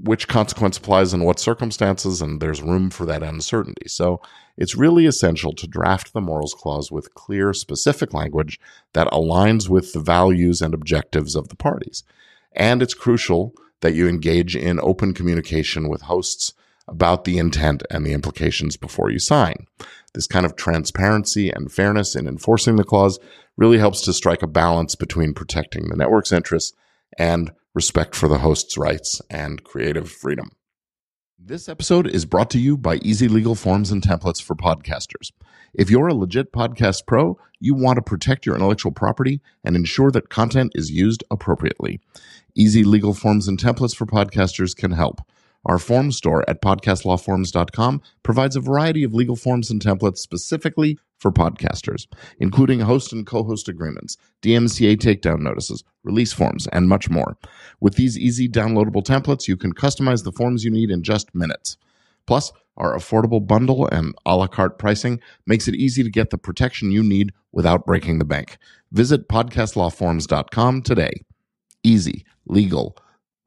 which 0.00 0.28
consequence 0.28 0.76
applies 0.76 1.12
in 1.12 1.24
what 1.24 1.38
circumstances, 1.38 2.20
and 2.22 2.40
there's 2.40 2.62
room 2.62 2.90
for 2.90 3.04
that 3.06 3.22
uncertainty. 3.22 3.88
So 3.88 4.20
it's 4.56 4.76
really 4.76 5.06
essential 5.06 5.52
to 5.54 5.66
draft 5.66 6.12
the 6.12 6.20
morals 6.20 6.54
clause 6.54 6.90
with 6.90 7.14
clear, 7.14 7.52
specific 7.52 8.12
language 8.12 8.60
that 8.92 9.08
aligns 9.08 9.68
with 9.68 9.92
the 9.92 10.00
values 10.00 10.60
and 10.60 10.74
objectives 10.74 11.34
of 11.34 11.48
the 11.48 11.56
parties. 11.56 12.04
And 12.52 12.82
it's 12.82 12.94
crucial 12.94 13.54
that 13.80 13.94
you 13.94 14.08
engage 14.08 14.56
in 14.56 14.80
open 14.80 15.14
communication 15.14 15.88
with 15.88 16.02
hosts 16.02 16.54
about 16.88 17.24
the 17.24 17.38
intent 17.38 17.82
and 17.90 18.04
the 18.04 18.12
implications 18.12 18.76
before 18.76 19.10
you 19.10 19.18
sign. 19.18 19.66
This 20.14 20.26
kind 20.26 20.46
of 20.46 20.56
transparency 20.56 21.50
and 21.50 21.70
fairness 21.70 22.16
in 22.16 22.26
enforcing 22.26 22.76
the 22.76 22.84
clause 22.84 23.18
really 23.56 23.78
helps 23.78 24.00
to 24.02 24.12
strike 24.12 24.42
a 24.42 24.46
balance 24.46 24.94
between 24.94 25.34
protecting 25.34 25.88
the 25.88 25.96
network's 25.96 26.32
interests 26.32 26.72
and 27.18 27.50
respect 27.74 28.14
for 28.14 28.28
the 28.28 28.38
host's 28.38 28.78
rights 28.78 29.20
and 29.30 29.64
creative 29.64 30.10
freedom. 30.10 30.50
This 31.38 31.68
episode 31.68 32.06
is 32.08 32.24
brought 32.24 32.50
to 32.50 32.58
you 32.58 32.76
by 32.76 32.96
Easy 32.96 33.28
Legal 33.28 33.54
Forms 33.54 33.92
and 33.92 34.02
Templates 34.02 34.42
for 34.42 34.56
Podcasters. 34.56 35.30
If 35.72 35.90
you're 35.90 36.08
a 36.08 36.14
legit 36.14 36.52
podcast 36.52 37.06
pro, 37.06 37.38
you 37.60 37.74
want 37.74 37.96
to 37.96 38.02
protect 38.02 38.44
your 38.44 38.56
intellectual 38.56 38.92
property 38.92 39.40
and 39.62 39.76
ensure 39.76 40.10
that 40.10 40.30
content 40.30 40.72
is 40.74 40.90
used 40.90 41.22
appropriately. 41.30 42.00
Easy 42.54 42.82
Legal 42.82 43.14
Forms 43.14 43.46
and 43.46 43.58
Templates 43.58 43.94
for 43.94 44.06
Podcasters 44.06 44.74
can 44.74 44.90
help. 44.90 45.20
Our 45.66 45.78
form 45.78 46.12
store 46.12 46.48
at 46.48 46.62
podcastlawforms.com 46.62 48.02
provides 48.22 48.56
a 48.56 48.60
variety 48.60 49.04
of 49.04 49.14
legal 49.14 49.36
forms 49.36 49.70
and 49.70 49.82
templates 49.82 50.18
specifically 50.18 50.98
for 51.18 51.32
podcasters, 51.32 52.06
including 52.38 52.80
host 52.80 53.12
and 53.12 53.26
co 53.26 53.42
host 53.42 53.68
agreements, 53.68 54.16
DMCA 54.42 54.96
takedown 54.96 55.40
notices, 55.40 55.84
release 56.04 56.32
forms, 56.32 56.66
and 56.68 56.88
much 56.88 57.10
more. 57.10 57.36
With 57.80 57.96
these 57.96 58.18
easy 58.18 58.48
downloadable 58.48 59.02
templates, 59.02 59.48
you 59.48 59.56
can 59.56 59.74
customize 59.74 60.24
the 60.24 60.32
forms 60.32 60.64
you 60.64 60.70
need 60.70 60.90
in 60.90 61.02
just 61.02 61.34
minutes. 61.34 61.76
Plus, 62.26 62.52
our 62.76 62.94
affordable 62.96 63.44
bundle 63.44 63.88
and 63.88 64.14
a 64.24 64.36
la 64.36 64.46
carte 64.46 64.78
pricing 64.78 65.20
makes 65.46 65.66
it 65.66 65.74
easy 65.74 66.02
to 66.04 66.10
get 66.10 66.30
the 66.30 66.38
protection 66.38 66.92
you 66.92 67.02
need 67.02 67.32
without 67.50 67.84
breaking 67.84 68.18
the 68.18 68.24
bank. 68.24 68.58
Visit 68.92 69.28
podcastlawforms.com 69.28 70.82
today. 70.82 71.12
Easy, 71.82 72.24
legal, 72.46 72.96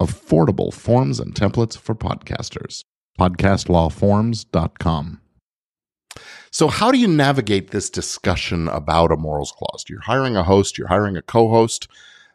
affordable 0.01 0.74
forms 0.74 1.20
and 1.20 1.36
templates 1.36 1.77
for 1.77 1.93
podcasters. 1.93 2.84
Podcastlawforms.com. 3.20 5.22
So, 6.50 6.67
how 6.67 6.91
do 6.91 6.98
you 6.98 7.08
navigate 7.08 7.72
this 7.72 7.89
discussion 7.89 8.67
about 8.67 9.12
a 9.12 9.17
morals 9.17 9.53
clause? 9.53 9.86
You're 9.88 10.01
hiring 10.01 10.36
a 10.36 10.43
host, 10.43 10.77
you're 10.77 10.88
hiring 10.88 11.15
a 11.15 11.22
co 11.22 11.50
host. 11.50 11.88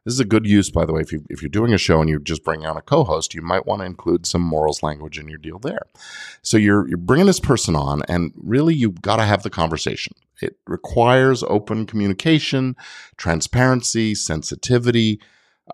This 0.05 0.15
is 0.15 0.21
a 0.21 0.25
good 0.25 0.47
use, 0.47 0.71
by 0.71 0.87
the 0.87 0.93
way. 0.93 1.01
If, 1.01 1.11
you, 1.11 1.25
if 1.29 1.43
you're 1.43 1.49
doing 1.49 1.75
a 1.75 1.79
show 1.79 2.01
and 2.01 2.09
you 2.09 2.21
just 2.21 2.45
bring 2.45 2.65
on 2.65 2.77
a 2.77 2.83
co 2.83 3.03
host, 3.03 3.35
you 3.35 3.43
might 3.43 3.67
want 3.67 3.81
to 3.81 3.87
include 3.87 4.25
some 4.25 4.41
morals 4.41 4.83
language 4.83 5.19
in 5.19 5.29
your 5.29 5.39
deal 5.39 5.59
there. 5.59 5.83
So, 6.43 6.57
you're, 6.57 6.89
you're 6.89 6.97
bringing 6.97 7.27
this 7.27 7.41
person 7.41 7.75
on, 7.75 8.03
and 8.09 8.33
really, 8.37 8.75
you've 8.75 9.03
got 9.03 9.17
to 9.17 9.25
have 9.25 9.43
the 9.43 9.51
conversation. 9.51 10.15
It 10.41 10.57
requires 10.67 11.43
open 11.43 11.87
communication, 11.87 12.77
transparency, 13.17 14.15
sensitivity 14.15 15.21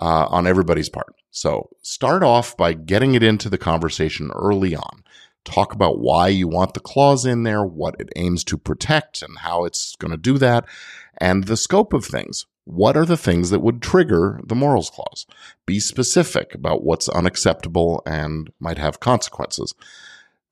uh, 0.00 0.26
on 0.30 0.46
everybody's 0.46 0.88
part. 0.88 1.14
So 1.32 1.70
start 1.80 2.22
off 2.22 2.58
by 2.58 2.74
getting 2.74 3.14
it 3.14 3.22
into 3.22 3.48
the 3.48 3.56
conversation 3.56 4.30
early 4.34 4.76
on. 4.76 5.02
Talk 5.44 5.72
about 5.72 5.98
why 5.98 6.28
you 6.28 6.46
want 6.46 6.74
the 6.74 6.80
clause 6.80 7.24
in 7.24 7.42
there, 7.42 7.64
what 7.64 7.96
it 7.98 8.10
aims 8.16 8.44
to 8.44 8.58
protect, 8.58 9.22
and 9.22 9.38
how 9.38 9.64
it's 9.64 9.96
going 9.96 10.10
to 10.10 10.18
do 10.18 10.36
that, 10.38 10.66
and 11.16 11.44
the 11.44 11.56
scope 11.56 11.94
of 11.94 12.04
things. 12.04 12.44
What 12.64 12.98
are 12.98 13.06
the 13.06 13.16
things 13.16 13.48
that 13.48 13.60
would 13.60 13.80
trigger 13.80 14.40
the 14.44 14.54
morals 14.54 14.90
clause? 14.90 15.26
Be 15.64 15.80
specific 15.80 16.54
about 16.54 16.84
what's 16.84 17.08
unacceptable 17.08 18.02
and 18.06 18.52
might 18.60 18.78
have 18.78 19.00
consequences. 19.00 19.74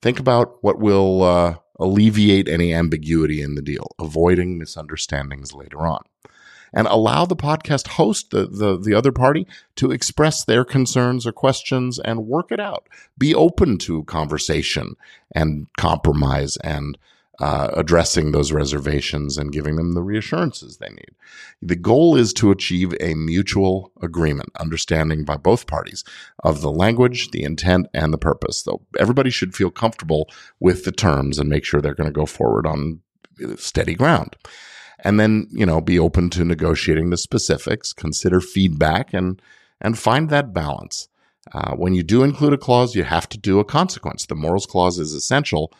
Think 0.01 0.19
about 0.19 0.57
what 0.61 0.79
will 0.79 1.21
uh, 1.21 1.55
alleviate 1.79 2.49
any 2.49 2.73
ambiguity 2.73 3.41
in 3.43 3.53
the 3.53 3.61
deal, 3.61 3.91
avoiding 3.99 4.57
misunderstandings 4.57 5.53
later 5.53 5.85
on 5.85 6.01
and 6.73 6.87
allow 6.87 7.25
the 7.25 7.35
podcast 7.35 7.87
host, 7.89 8.31
the, 8.31 8.47
the, 8.47 8.77
the 8.77 8.93
other 8.93 9.11
party, 9.11 9.47
to 9.75 9.91
express 9.91 10.43
their 10.43 10.63
concerns 10.63 11.25
or 11.25 11.31
questions 11.31 11.99
and 11.99 12.27
work 12.27 12.51
it 12.51 12.59
out. 12.59 12.87
Be 13.17 13.35
open 13.35 13.77
to 13.79 14.03
conversation 14.05 14.95
and 15.33 15.67
compromise 15.77 16.57
and 16.57 16.97
uh, 17.39 17.71
addressing 17.75 18.31
those 18.31 18.51
reservations 18.51 19.37
and 19.37 19.51
giving 19.51 19.75
them 19.75 19.93
the 19.93 20.03
reassurances 20.03 20.77
they 20.77 20.89
need. 20.89 21.09
The 21.59 21.75
goal 21.75 22.15
is 22.15 22.33
to 22.33 22.51
achieve 22.51 22.93
a 22.99 23.15
mutual 23.15 23.91
agreement, 23.99 24.49
understanding 24.59 25.25
by 25.25 25.37
both 25.37 25.65
parties 25.65 26.03
of 26.43 26.61
the 26.61 26.71
language, 26.71 27.31
the 27.31 27.43
intent, 27.43 27.87
and 27.95 28.13
the 28.13 28.19
purpose. 28.19 28.61
Though 28.61 28.81
everybody 28.99 29.31
should 29.31 29.55
feel 29.55 29.71
comfortable 29.71 30.29
with 30.59 30.83
the 30.83 30.91
terms 30.91 31.39
and 31.39 31.49
make 31.49 31.65
sure 31.65 31.81
they're 31.81 31.95
going 31.95 32.09
to 32.09 32.13
go 32.13 32.27
forward 32.27 32.67
on 32.67 32.99
steady 33.57 33.95
ground 33.95 34.35
and 35.01 35.19
then 35.19 35.47
you 35.51 35.65
know 35.65 35.81
be 35.81 35.99
open 35.99 36.29
to 36.31 36.45
negotiating 36.45 37.09
the 37.09 37.17
specifics 37.17 37.93
consider 37.93 38.39
feedback 38.39 39.13
and 39.13 39.41
and 39.79 39.97
find 39.97 40.29
that 40.29 40.53
balance. 40.53 41.07
Uh, 41.53 41.75
when 41.75 41.95
you 41.95 42.03
do 42.03 42.23
include 42.23 42.53
a 42.53 42.57
clause 42.57 42.95
you 42.95 43.03
have 43.03 43.27
to 43.29 43.37
do 43.37 43.59
a 43.59 43.65
consequence. 43.65 44.25
The 44.25 44.35
morals 44.35 44.65
clause 44.65 44.99
is 44.99 45.13
essential. 45.13 45.73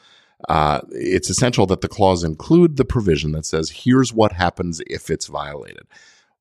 Uh, 0.50 0.82
it's 0.90 1.30
essential 1.30 1.68
that 1.68 1.82
the 1.82 1.88
clause 1.88 2.24
include 2.24 2.78
the 2.78 2.86
provision 2.86 3.32
that 3.34 3.46
says 3.46 3.70
here's 3.70 4.12
what 4.12 4.32
happens 4.32 4.82
if 4.88 5.12
it's 5.12 5.28
violated 5.28 5.86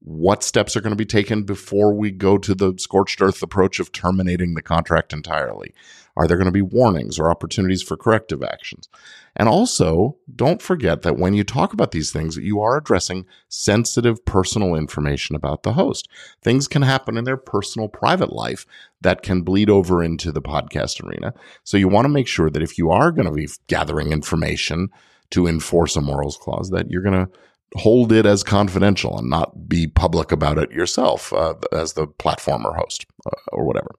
what 0.00 0.42
steps 0.42 0.76
are 0.76 0.80
going 0.80 0.92
to 0.92 0.96
be 0.96 1.04
taken 1.04 1.42
before 1.42 1.92
we 1.92 2.10
go 2.10 2.38
to 2.38 2.54
the 2.54 2.74
scorched 2.78 3.20
earth 3.20 3.42
approach 3.42 3.78
of 3.80 3.92
terminating 3.92 4.54
the 4.54 4.62
contract 4.62 5.12
entirely? 5.12 5.74
Are 6.16 6.26
there 6.26 6.36
going 6.36 6.46
to 6.46 6.52
be 6.52 6.62
warnings 6.62 7.18
or 7.18 7.30
opportunities 7.30 7.82
for 7.82 7.96
corrective 7.96 8.42
actions? 8.42 8.88
And 9.36 9.48
also, 9.48 10.16
don't 10.34 10.60
forget 10.60 11.02
that 11.02 11.16
when 11.16 11.34
you 11.34 11.44
talk 11.44 11.72
about 11.72 11.92
these 11.92 12.10
things, 12.10 12.36
you 12.36 12.60
are 12.60 12.76
addressing 12.76 13.26
sensitive 13.48 14.24
personal 14.24 14.74
information 14.74 15.36
about 15.36 15.62
the 15.62 15.74
host. 15.74 16.08
Things 16.42 16.66
can 16.66 16.82
happen 16.82 17.16
in 17.16 17.24
their 17.24 17.36
personal 17.36 17.88
private 17.88 18.32
life 18.32 18.66
that 19.00 19.22
can 19.22 19.42
bleed 19.42 19.70
over 19.70 20.02
into 20.02 20.32
the 20.32 20.42
podcast 20.42 21.04
arena. 21.04 21.32
So 21.62 21.76
you 21.76 21.88
want 21.88 22.06
to 22.06 22.10
make 22.10 22.26
sure 22.26 22.50
that 22.50 22.62
if 22.62 22.76
you 22.76 22.90
are 22.90 23.12
going 23.12 23.28
to 23.28 23.32
be 23.32 23.48
gathering 23.68 24.12
information 24.12 24.88
to 25.30 25.46
enforce 25.46 25.94
a 25.94 26.00
morals 26.00 26.36
clause, 26.36 26.70
that 26.70 26.90
you're 26.90 27.02
going 27.02 27.26
to 27.26 27.32
hold 27.76 28.12
it 28.12 28.26
as 28.26 28.42
confidential 28.42 29.18
and 29.18 29.30
not 29.30 29.68
be 29.68 29.86
public 29.86 30.32
about 30.32 30.58
it 30.58 30.70
yourself 30.72 31.32
uh, 31.32 31.54
as 31.72 31.92
the 31.92 32.06
platform 32.06 32.66
or 32.66 32.74
host 32.74 33.06
uh, 33.26 33.30
or 33.52 33.64
whatever. 33.64 33.94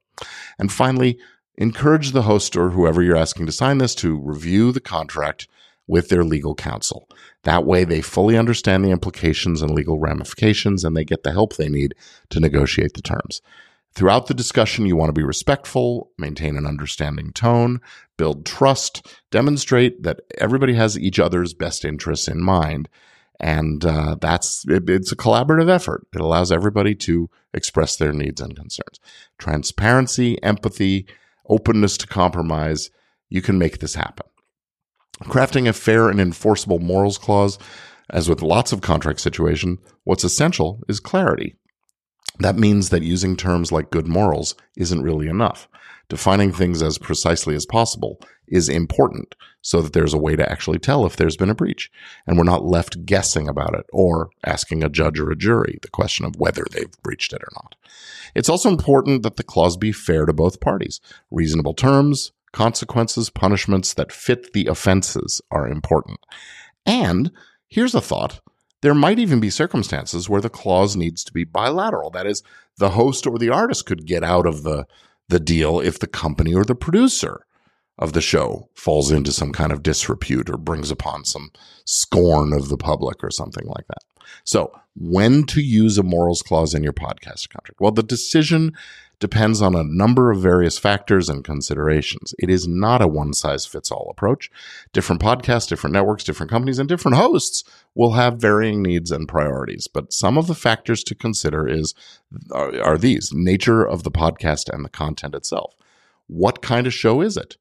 And 0.60 0.72
finally, 0.72 1.18
encourage 1.58 2.12
the 2.12 2.24
host 2.24 2.56
or 2.56 2.72
whoever 2.72 3.02
you're 3.02 3.16
asking 3.16 3.46
to 3.46 3.52
sign 3.52 3.78
this 3.78 3.96
to 3.96 4.20
review 4.20 4.72
the 4.72 4.82
contract 4.82 5.48
with 5.88 6.10
their 6.10 6.24
legal 6.24 6.56
counsel. 6.56 7.10
That 7.44 7.66
way, 7.66 7.84
they 7.84 8.02
fully 8.02 8.38
understand 8.38 8.84
the 8.84 8.92
implications 8.92 9.62
and 9.62 9.72
legal 9.72 10.00
ramifications 10.00 10.84
and 10.84 10.96
they 10.96 11.04
get 11.04 11.24
the 11.24 11.32
help 11.32 11.56
they 11.56 11.70
need 11.70 11.96
to 12.30 12.40
negotiate 12.40 12.94
the 12.94 13.02
terms. 13.02 13.42
Throughout 13.94 14.28
the 14.28 14.34
discussion, 14.34 14.86
you 14.86 14.96
want 14.96 15.10
to 15.10 15.20
be 15.20 15.24
respectful, 15.24 16.12
maintain 16.18 16.56
an 16.56 16.66
understanding 16.66 17.34
tone, 17.34 17.82
build 18.16 18.46
trust, 18.46 19.06
demonstrate 19.32 20.04
that 20.04 20.22
everybody 20.38 20.76
has 20.76 20.98
each 20.98 21.20
other's 21.20 21.54
best 21.54 21.84
interests 21.84 22.30
in 22.30 22.42
mind. 22.42 22.88
And 23.44 23.84
uh, 23.84 24.18
that's 24.22 24.64
it, 24.68 24.88
it's 24.88 25.12
a 25.12 25.16
collaborative 25.16 25.68
effort. 25.68 26.06
It 26.14 26.22
allows 26.22 26.52
everybody 26.52 26.94
to 26.96 27.28
express 27.56 27.96
their 27.96 28.14
needs 28.14 28.40
and 28.40 28.56
concerns. 28.56 29.00
Transparency, 29.40 30.42
empathy, 30.44 31.08
openness 31.50 31.98
to 31.98 32.08
compromise, 32.08 32.92
you 33.30 33.42
can 33.42 33.58
make 33.58 33.80
this 33.80 33.96
happen. 33.96 34.28
Crafting 35.24 35.68
a 35.68 35.74
fair 35.74 36.08
and 36.08 36.22
enforceable 36.22 36.78
morals 36.78 37.18
clause, 37.18 37.58
as 38.12 38.30
with 38.30 38.44
lots 38.44 38.72
of 38.72 38.82
contract 38.82 39.20
situation, 39.20 39.80
what's 40.04 40.24
essential 40.24 40.84
is 40.88 41.00
clarity. 41.00 41.56
That 42.40 42.58
means 42.58 42.90
that 42.90 43.02
using 43.02 43.36
terms 43.36 43.72
like 43.72 43.90
good 43.90 44.08
morals 44.08 44.54
isn't 44.78 45.02
really 45.02 45.28
enough. 45.28 45.68
Defining 46.10 46.52
things 46.52 46.82
as 46.82 46.98
precisely 46.98 47.56
as 47.56 47.66
possible 47.66 48.20
is 48.48 48.68
important 48.68 49.36
so 49.62 49.82
that 49.82 49.94
there's 49.94 50.14
a 50.14 50.20
way 50.20 50.36
to 50.36 50.52
actually 50.52 50.80
tell 50.80 51.06
if 51.06 51.16
there's 51.16 51.38
been 51.38 51.50
a 51.50 51.56
breach 51.56 51.90
and 52.28 52.38
we're 52.38 52.44
not 52.44 52.66
left 52.66 53.06
guessing 53.06 53.48
about 53.48 53.74
it 53.74 53.86
or 53.94 54.30
asking 54.46 54.84
a 54.84 54.90
judge 54.90 55.20
or 55.20 55.32
a 55.32 55.38
jury 55.38 55.80
the 55.82 55.88
question 55.88 56.26
of 56.26 56.36
whether 56.36 56.66
they've 56.72 57.02
breached 57.02 57.32
it 57.32 57.42
or 57.42 57.50
not. 57.54 57.76
It's 58.36 58.50
also 58.50 58.70
important 58.70 59.24
that 59.24 59.38
the 59.38 59.44
clause 59.44 59.78
be 59.78 59.92
fair 59.92 60.26
to 60.26 60.34
both 60.34 60.60
parties. 60.60 61.00
Reasonable 61.30 61.74
terms, 61.74 62.32
consequences, 62.52 63.30
punishments 63.30 63.94
that 63.94 64.12
fit 64.12 64.54
the 64.54 64.68
offenses 64.68 65.42
are 65.52 65.68
important. 65.68 66.20
And 66.86 67.32
here's 67.68 67.96
a 67.96 68.02
thought. 68.02 68.42
There 68.82 68.96
might 68.96 69.20
even 69.20 69.40
be 69.40 69.52
circumstances 69.52 70.28
where 70.28 70.42
the 70.42 70.50
clause 70.50 70.96
needs 70.96 71.24
to 71.24 71.32
be 71.32 71.44
bilateral. 71.44 72.10
That 72.10 72.26
is, 72.26 72.42
the 72.78 72.92
host 72.92 73.28
or 73.28 73.38
the 73.38 73.52
artist 73.52 73.86
could 73.86 74.08
get 74.08 74.24
out 74.24 74.48
of 74.48 74.64
the 74.64 74.88
the 75.32 75.40
deal 75.40 75.80
if 75.80 75.98
the 75.98 76.08
company 76.08 76.54
or 76.54 76.64
the 76.64 76.76
producer 76.76 77.46
of 77.98 78.14
the 78.14 78.22
show 78.22 78.70
falls 78.76 79.12
into 79.12 79.32
some 79.32 79.52
kind 79.52 79.72
of 79.72 79.82
disrepute 79.82 80.50
or 80.50 80.58
brings 80.58 80.92
upon 80.92 81.24
some 81.24 81.52
scorn 81.86 82.54
of 82.54 82.70
the 82.70 82.78
public 82.78 83.24
or 83.24 83.32
something 83.32 83.66
like 83.66 83.88
that. 83.88 84.04
So, 84.44 84.72
when 84.96 85.46
to 85.46 85.62
use 85.62 85.98
a 85.98 86.04
morals 86.04 86.42
clause 86.42 86.74
in 86.74 86.84
your 86.84 86.94
podcast 86.94 87.50
contract? 87.50 87.80
Well, 87.80 87.92
the 87.92 88.04
decision 88.04 88.74
depends 89.22 89.62
on 89.62 89.76
a 89.76 89.84
number 89.84 90.32
of 90.32 90.42
various 90.42 90.80
factors 90.80 91.30
and 91.30 91.44
considerations. 91.44 92.34
It 92.40 92.50
is 92.50 92.68
not 92.68 93.04
a 93.04 93.08
one 93.08 93.34
size 93.34 93.68
fits 93.68 93.92
all 93.92 94.10
approach. 94.10 94.50
Different 94.94 95.22
podcasts, 95.22 95.70
different 95.70 95.94
networks, 95.94 96.24
different 96.24 96.50
companies, 96.50 96.80
and 96.80 96.90
different 96.90 97.18
hosts 97.18 97.64
will 97.94 98.14
have 98.14 98.42
varying 98.42 98.82
needs 98.82 99.12
and 99.12 99.28
priorities. 99.28 99.88
But 99.88 100.12
some 100.12 100.40
of 100.40 100.48
the 100.48 100.56
factors 100.56 101.04
to 101.04 101.16
consider 101.16 101.68
is 101.68 101.94
are, 102.52 102.82
are 102.82 102.98
these 102.98 103.32
nature 103.32 103.88
of 103.88 104.02
the 104.02 104.12
podcast 104.12 104.74
and 104.74 104.84
the 104.84 104.90
content 104.90 105.36
itself. 105.36 105.76
What 106.26 106.64
kind 106.64 106.88
of 106.88 106.94
show 106.94 107.22
is 107.22 107.38
it? 107.38 107.58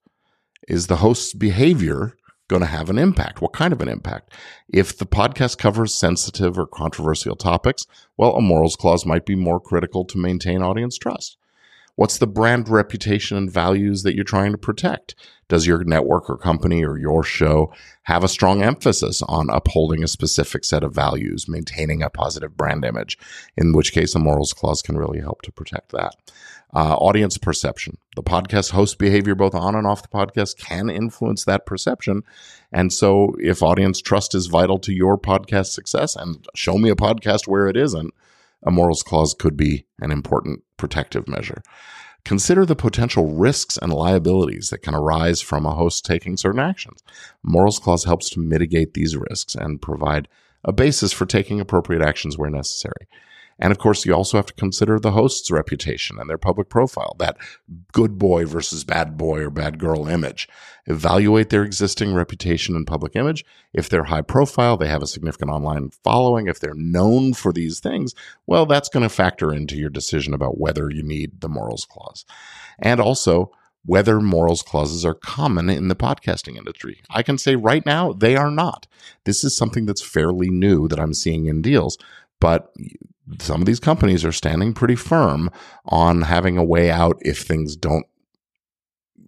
Is 0.67 0.87
the 0.87 0.97
host's 0.97 1.35
behavior 1.35 2.17
going 2.49 2.61
to 2.61 2.67
have 2.67 2.89
an 2.89 2.99
impact? 2.99 3.43
What 3.43 3.53
kind 3.53 3.75
of 3.75 3.83
an 3.83 3.89
impact? 3.89 4.33
If 4.73 4.97
the 4.97 5.07
podcast 5.07 5.59
covers 5.59 5.93
sensitive 5.93 6.59
or 6.59 6.67
controversial 6.67 7.37
topics, 7.37 7.87
well, 8.17 8.35
a 8.35 8.41
morals 8.41 8.77
clause 8.77 9.05
might 9.05 9.27
be 9.27 9.35
more 9.35 9.61
critical 9.61 10.07
to 10.07 10.17
maintain 10.17 10.63
audience 10.63 10.97
trust. 10.97 11.37
What's 12.01 12.17
the 12.17 12.27
brand 12.27 12.71
reputation 12.71 13.37
and 13.37 13.53
values 13.53 14.05
that 14.05 14.15
you're 14.15 14.25
trying 14.25 14.53
to 14.53 14.57
protect? 14.57 15.15
Does 15.49 15.67
your 15.67 15.85
network 15.85 16.31
or 16.31 16.39
company 16.39 16.83
or 16.83 16.97
your 16.97 17.23
show 17.23 17.75
have 18.05 18.25
a 18.25 18.29
strong 18.29 18.63
emphasis 18.63 19.21
on 19.21 19.51
upholding 19.51 20.03
a 20.03 20.09
specific 20.09 20.65
set 20.65 20.83
of 20.83 20.95
values, 20.95 21.47
maintaining 21.47 22.03
a 22.03 22.09
positive 22.09 22.57
brand 22.57 22.87
image? 22.87 23.19
In 23.55 23.75
which 23.75 23.93
case, 23.93 24.15
a 24.15 24.19
morals 24.19 24.55
clause 24.55 24.81
can 24.81 24.97
really 24.97 25.21
help 25.21 25.43
to 25.43 25.53
protect 25.53 25.93
that. 25.93 26.15
Uh, 26.75 26.95
audience 26.95 27.37
perception. 27.37 27.99
The 28.17 28.23
podcast 28.23 28.71
host 28.71 28.97
behavior, 28.97 29.35
both 29.35 29.55
on 29.55 29.75
and 29.75 29.87
off 29.87 30.01
the 30.01 30.09
podcast, 30.09 30.57
can 30.57 30.89
influence 30.89 31.45
that 31.45 31.67
perception. 31.67 32.23
And 32.73 32.95
so, 32.95 33.35
if 33.41 33.63
audience 33.63 34.01
trust 34.01 34.35
is 34.35 34.47
vital 34.47 34.79
to 34.79 34.95
your 34.95 35.19
podcast 35.19 35.67
success, 35.67 36.17
and 36.17 36.47
show 36.55 36.79
me 36.79 36.89
a 36.89 36.97
podcast 36.97 37.47
where 37.47 37.69
it 37.69 37.77
isn't, 37.77 38.15
a 38.63 38.71
morals 38.71 39.03
clause 39.03 39.35
could 39.35 39.57
be 39.57 39.85
an 40.01 40.11
important 40.11 40.63
protective 40.81 41.29
measure. 41.29 41.63
Consider 42.25 42.67
the 42.67 42.77
potential 42.77 43.35
risks 43.35 43.79
and 43.81 43.93
liabilities 43.93 44.71
that 44.71 44.83
can 44.83 44.95
arise 44.95 45.41
from 45.41 45.65
a 45.65 45.75
host 45.75 46.05
taking 46.05 46.37
certain 46.37 46.61
actions. 46.61 47.03
Morals 47.43 47.79
clause 47.79 48.05
helps 48.05 48.29
to 48.31 48.41
mitigate 48.41 48.95
these 48.95 49.17
risks 49.17 49.55
and 49.55 49.81
provide 49.81 50.27
a 50.65 50.73
basis 50.73 51.13
for 51.13 51.27
taking 51.27 51.61
appropriate 51.61 52.03
actions 52.03 52.37
where 52.37 52.51
necessary. 52.51 53.07
And 53.61 53.71
of 53.71 53.79
course, 53.79 54.07
you 54.07 54.15
also 54.15 54.39
have 54.39 54.47
to 54.47 54.55
consider 54.55 54.99
the 54.99 55.13
host's 55.13 55.51
reputation 55.51 56.19
and 56.19 56.29
their 56.29 56.39
public 56.39 56.69
profile, 56.69 57.15
that 57.19 57.37
good 57.93 58.19
boy 58.19 58.47
versus 58.47 58.85
bad 58.85 59.17
boy 59.17 59.41
or 59.41 59.51
bad 59.51 59.79
girl 59.79 60.09
image. 60.09 60.49
Evaluate 60.87 61.51
their 61.51 61.63
existing 61.63 62.15
reputation 62.15 62.75
and 62.75 62.87
public 62.87 63.15
image. 63.15 63.45
If 63.75 63.89
they're 63.89 64.05
high 64.05 64.23
profile, 64.23 64.77
they 64.77 64.89
have 64.89 65.03
a 65.03 65.07
significant 65.07 65.51
online 65.51 65.91
following, 66.03 66.47
if 66.47 66.59
they're 66.59 66.75
known 66.75 67.35
for 67.35 67.53
these 67.53 67.81
things, 67.81 68.15
well, 68.47 68.65
that's 68.65 68.89
going 68.89 69.03
to 69.03 69.15
factor 69.15 69.53
into 69.53 69.77
your 69.77 69.91
decision 69.91 70.33
about 70.33 70.59
whether 70.59 70.91
you 70.91 71.03
need 71.03 71.41
the 71.41 71.49
morals 71.49 71.85
clause. 71.85 72.25
And 72.79 72.99
also, 72.99 73.53
whether 73.85 74.21
morals 74.21 74.63
clauses 74.63 75.05
are 75.05 75.15
common 75.15 75.71
in 75.71 75.89
the 75.89 75.97
podcasting 75.97 76.57
industry. 76.57 77.01
I 77.11 77.23
can 77.23 77.39
say 77.39 77.57
right 77.57 77.85
now 77.85 78.13
they 78.13 78.37
are 78.37 78.51
not. 78.51 78.87
This 79.25 79.43
is 79.43 79.57
something 79.57 79.87
that's 79.87 80.03
fairly 80.03 80.51
new 80.51 80.87
that 80.89 81.01
I'm 81.01 81.15
seeing 81.15 81.47
in 81.47 81.63
deals, 81.63 81.97
but 82.41 82.75
some 83.39 83.61
of 83.61 83.67
these 83.67 83.81
companies 83.81 84.25
are 84.25 84.33
standing 84.33 84.73
pretty 84.73 84.97
firm 84.97 85.51
on 85.87 86.23
having 86.23 86.57
a 86.57 86.65
way 86.65 86.91
out 86.91 87.17
if 87.21 87.43
things 87.43 87.77
don't 87.77 88.07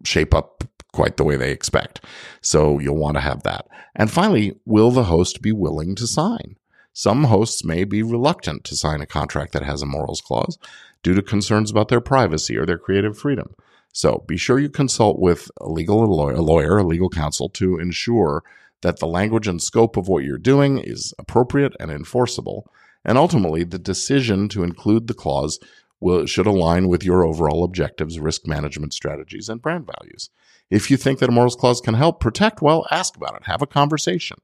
shape 0.04 0.34
up 0.34 0.64
quite 0.92 1.16
the 1.16 1.24
way 1.24 1.36
they 1.36 1.52
expect. 1.52 2.04
So 2.40 2.78
you'll 2.78 2.96
want 2.96 3.16
to 3.16 3.20
have 3.20 3.42
that. 3.44 3.66
And 3.94 4.10
finally, 4.10 4.58
will 4.64 4.90
the 4.90 5.04
host 5.04 5.42
be 5.42 5.52
willing 5.52 5.94
to 5.96 6.06
sign? 6.06 6.56
Some 6.92 7.24
hosts 7.24 7.64
may 7.64 7.84
be 7.84 8.02
reluctant 8.02 8.64
to 8.64 8.76
sign 8.76 9.00
a 9.00 9.06
contract 9.06 9.52
that 9.52 9.62
has 9.62 9.80
a 9.80 9.86
morals 9.86 10.20
clause 10.20 10.58
due 11.02 11.14
to 11.14 11.22
concerns 11.22 11.70
about 11.70 11.88
their 11.88 12.00
privacy 12.00 12.56
or 12.56 12.66
their 12.66 12.78
creative 12.78 13.18
freedom. 13.18 13.54
So 13.92 14.24
be 14.26 14.36
sure 14.36 14.58
you 14.58 14.68
consult 14.68 15.18
with 15.18 15.50
a 15.58 15.68
legal 15.68 16.04
lawyer, 16.04 16.34
a 16.34 16.42
lawyer, 16.42 16.78
a 16.78 16.82
legal 16.82 17.08
counsel 17.08 17.48
to 17.50 17.78
ensure 17.78 18.42
that 18.82 18.98
the 18.98 19.06
language 19.06 19.48
and 19.48 19.62
scope 19.62 19.96
of 19.96 20.08
what 20.08 20.24
you're 20.24 20.38
doing 20.38 20.78
is 20.78 21.14
appropriate 21.18 21.74
and 21.78 21.90
enforceable 21.90 22.70
and 23.04 23.18
ultimately, 23.18 23.64
the 23.64 23.78
decision 23.78 24.48
to 24.50 24.62
include 24.62 25.06
the 25.06 25.14
clause 25.14 25.58
will, 26.00 26.26
should 26.26 26.46
align 26.46 26.88
with 26.88 27.04
your 27.04 27.24
overall 27.24 27.64
objectives, 27.64 28.18
risk 28.18 28.46
management 28.46 28.92
strategies, 28.92 29.48
and 29.48 29.62
brand 29.62 29.86
values. 29.86 30.30
If 30.70 30.90
you 30.90 30.96
think 30.96 31.18
that 31.18 31.28
a 31.28 31.32
morals 31.32 31.56
clause 31.56 31.80
can 31.80 31.94
help 31.94 32.20
protect, 32.20 32.62
well, 32.62 32.86
ask 32.90 33.16
about 33.16 33.36
it, 33.36 33.44
have 33.44 33.62
a 33.62 33.66
conversation. 33.66 34.38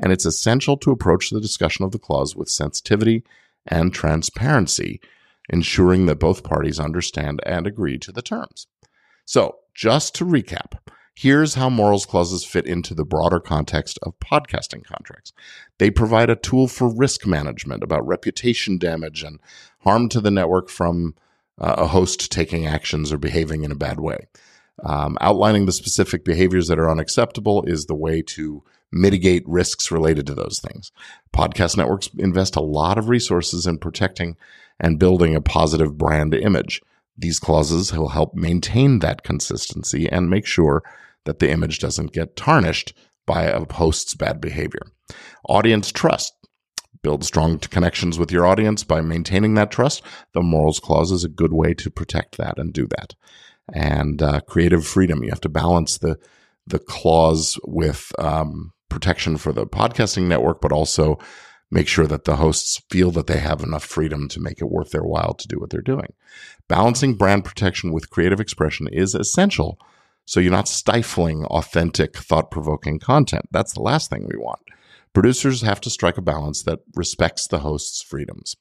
And 0.00 0.12
it's 0.12 0.24
essential 0.24 0.76
to 0.78 0.90
approach 0.90 1.30
the 1.30 1.40
discussion 1.40 1.84
of 1.84 1.92
the 1.92 1.98
clause 1.98 2.34
with 2.34 2.48
sensitivity 2.48 3.22
and 3.66 3.92
transparency, 3.92 5.00
ensuring 5.48 6.06
that 6.06 6.18
both 6.18 6.42
parties 6.42 6.80
understand 6.80 7.40
and 7.44 7.66
agree 7.66 7.98
to 7.98 8.12
the 8.12 8.22
terms. 8.22 8.66
So, 9.24 9.56
just 9.74 10.14
to 10.16 10.24
recap, 10.24 10.78
Here's 11.16 11.54
how 11.54 11.70
morals 11.70 12.06
clauses 12.06 12.44
fit 12.44 12.66
into 12.66 12.92
the 12.92 13.04
broader 13.04 13.38
context 13.38 13.98
of 14.02 14.18
podcasting 14.18 14.84
contracts. 14.84 15.32
They 15.78 15.90
provide 15.90 16.28
a 16.28 16.36
tool 16.36 16.66
for 16.66 16.88
risk 16.88 17.24
management 17.24 17.84
about 17.84 18.06
reputation 18.06 18.78
damage 18.78 19.22
and 19.22 19.38
harm 19.80 20.08
to 20.08 20.20
the 20.20 20.32
network 20.32 20.68
from 20.68 21.14
uh, 21.58 21.76
a 21.78 21.86
host 21.86 22.32
taking 22.32 22.66
actions 22.66 23.12
or 23.12 23.18
behaving 23.18 23.62
in 23.62 23.70
a 23.70 23.76
bad 23.76 24.00
way. 24.00 24.26
Um, 24.82 25.16
outlining 25.20 25.66
the 25.66 25.72
specific 25.72 26.24
behaviors 26.24 26.66
that 26.66 26.80
are 26.80 26.90
unacceptable 26.90 27.62
is 27.62 27.86
the 27.86 27.94
way 27.94 28.20
to 28.22 28.64
mitigate 28.90 29.46
risks 29.46 29.92
related 29.92 30.26
to 30.26 30.34
those 30.34 30.58
things. 30.58 30.90
Podcast 31.32 31.76
networks 31.76 32.08
invest 32.18 32.56
a 32.56 32.60
lot 32.60 32.98
of 32.98 33.08
resources 33.08 33.66
in 33.66 33.78
protecting 33.78 34.36
and 34.80 34.98
building 34.98 35.36
a 35.36 35.40
positive 35.40 35.96
brand 35.96 36.34
image. 36.34 36.82
These 37.16 37.38
clauses 37.38 37.92
will 37.92 38.08
help 38.08 38.34
maintain 38.34 38.98
that 38.98 39.22
consistency 39.22 40.08
and 40.08 40.30
make 40.30 40.46
sure 40.46 40.82
that 41.24 41.38
the 41.38 41.50
image 41.50 41.78
doesn't 41.78 42.12
get 42.12 42.36
tarnished 42.36 42.92
by 43.26 43.44
a 43.44 43.64
host's 43.72 44.14
bad 44.14 44.40
behavior. 44.40 44.82
Audience 45.48 45.92
trust. 45.92 46.32
Build 47.02 47.24
strong 47.24 47.58
connections 47.58 48.18
with 48.18 48.32
your 48.32 48.46
audience 48.46 48.82
by 48.82 49.00
maintaining 49.02 49.54
that 49.54 49.70
trust. 49.70 50.02
The 50.32 50.42
morals 50.42 50.80
clause 50.80 51.12
is 51.12 51.22
a 51.22 51.28
good 51.28 51.52
way 51.52 51.74
to 51.74 51.90
protect 51.90 52.38
that 52.38 52.58
and 52.58 52.72
do 52.72 52.86
that. 52.86 53.14
And 53.72 54.22
uh, 54.22 54.40
creative 54.40 54.86
freedom. 54.86 55.22
You 55.22 55.30
have 55.30 55.40
to 55.42 55.48
balance 55.48 55.98
the 55.98 56.18
the 56.66 56.78
clause 56.78 57.58
with 57.64 58.10
um, 58.18 58.72
protection 58.88 59.36
for 59.36 59.52
the 59.52 59.66
podcasting 59.66 60.28
network, 60.28 60.62
but 60.62 60.72
also 60.72 61.18
make 61.70 61.88
sure 61.88 62.06
that 62.06 62.24
the 62.24 62.36
hosts 62.36 62.82
feel 62.90 63.10
that 63.12 63.26
they 63.26 63.38
have 63.38 63.62
enough 63.62 63.84
freedom 63.84 64.28
to 64.28 64.40
make 64.40 64.60
it 64.60 64.70
worth 64.70 64.90
their 64.90 65.02
while 65.02 65.34
to 65.34 65.48
do 65.48 65.58
what 65.58 65.70
they're 65.70 65.80
doing. 65.80 66.12
Balancing 66.68 67.14
brand 67.14 67.44
protection 67.44 67.92
with 67.92 68.10
creative 68.10 68.40
expression 68.40 68.88
is 68.88 69.14
essential 69.14 69.78
so 70.26 70.40
you're 70.40 70.50
not 70.50 70.68
stifling 70.68 71.44
authentic, 71.46 72.16
thought 72.16 72.50
provoking 72.50 72.98
content. 72.98 73.46
That's 73.50 73.74
the 73.74 73.82
last 73.82 74.08
thing 74.08 74.26
we 74.26 74.38
want. 74.38 74.60
Producers 75.12 75.62
have 75.62 75.80
to 75.82 75.90
strike 75.90 76.16
a 76.16 76.22
balance 76.22 76.62
that 76.62 76.80
respects 76.94 77.46
the 77.46 77.60
host's 77.60 78.02
freedoms. 78.02 78.56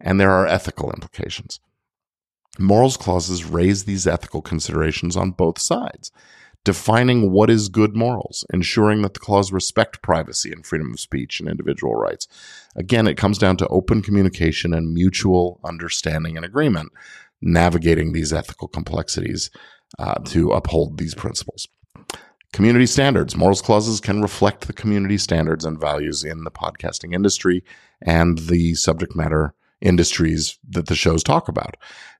And 0.00 0.20
there 0.20 0.30
are 0.30 0.46
ethical 0.46 0.92
implications. 0.92 1.60
Morals 2.58 2.96
clauses 2.96 3.44
raise 3.44 3.84
these 3.84 4.06
ethical 4.06 4.40
considerations 4.40 5.16
on 5.16 5.32
both 5.32 5.60
sides 5.60 6.10
defining 6.64 7.30
what 7.30 7.50
is 7.50 7.68
good 7.68 7.96
morals, 7.96 8.44
ensuring 8.52 9.02
that 9.02 9.14
the 9.14 9.20
clause 9.20 9.52
respect 9.52 10.02
privacy 10.02 10.52
and 10.52 10.66
freedom 10.66 10.92
of 10.92 11.00
speech 11.00 11.40
and 11.40 11.48
individual 11.48 11.94
rights. 11.94 12.28
Again, 12.76 13.06
it 13.06 13.16
comes 13.16 13.38
down 13.38 13.56
to 13.58 13.68
open 13.68 14.02
communication 14.02 14.74
and 14.74 14.92
mutual 14.92 15.60
understanding 15.64 16.36
and 16.36 16.44
agreement, 16.44 16.92
navigating 17.40 18.12
these 18.12 18.32
ethical 18.32 18.68
complexities 18.68 19.50
uh, 19.98 20.14
to 20.24 20.50
uphold 20.50 20.98
these 20.98 21.14
principles. 21.14 21.66
Community 22.52 22.86
standards. 22.86 23.36
Morals 23.36 23.62
clauses 23.62 24.00
can 24.00 24.20
reflect 24.20 24.66
the 24.66 24.72
community 24.72 25.16
standards 25.16 25.64
and 25.64 25.80
values 25.80 26.24
in 26.24 26.44
the 26.44 26.50
podcasting 26.50 27.14
industry 27.14 27.62
and 28.02 28.38
the 28.38 28.74
subject 28.74 29.14
matter 29.14 29.54
industries 29.80 30.58
that 30.68 30.86
the 30.86 30.94
shows 30.94 31.22
talk 31.22 31.48
about. 31.48 31.76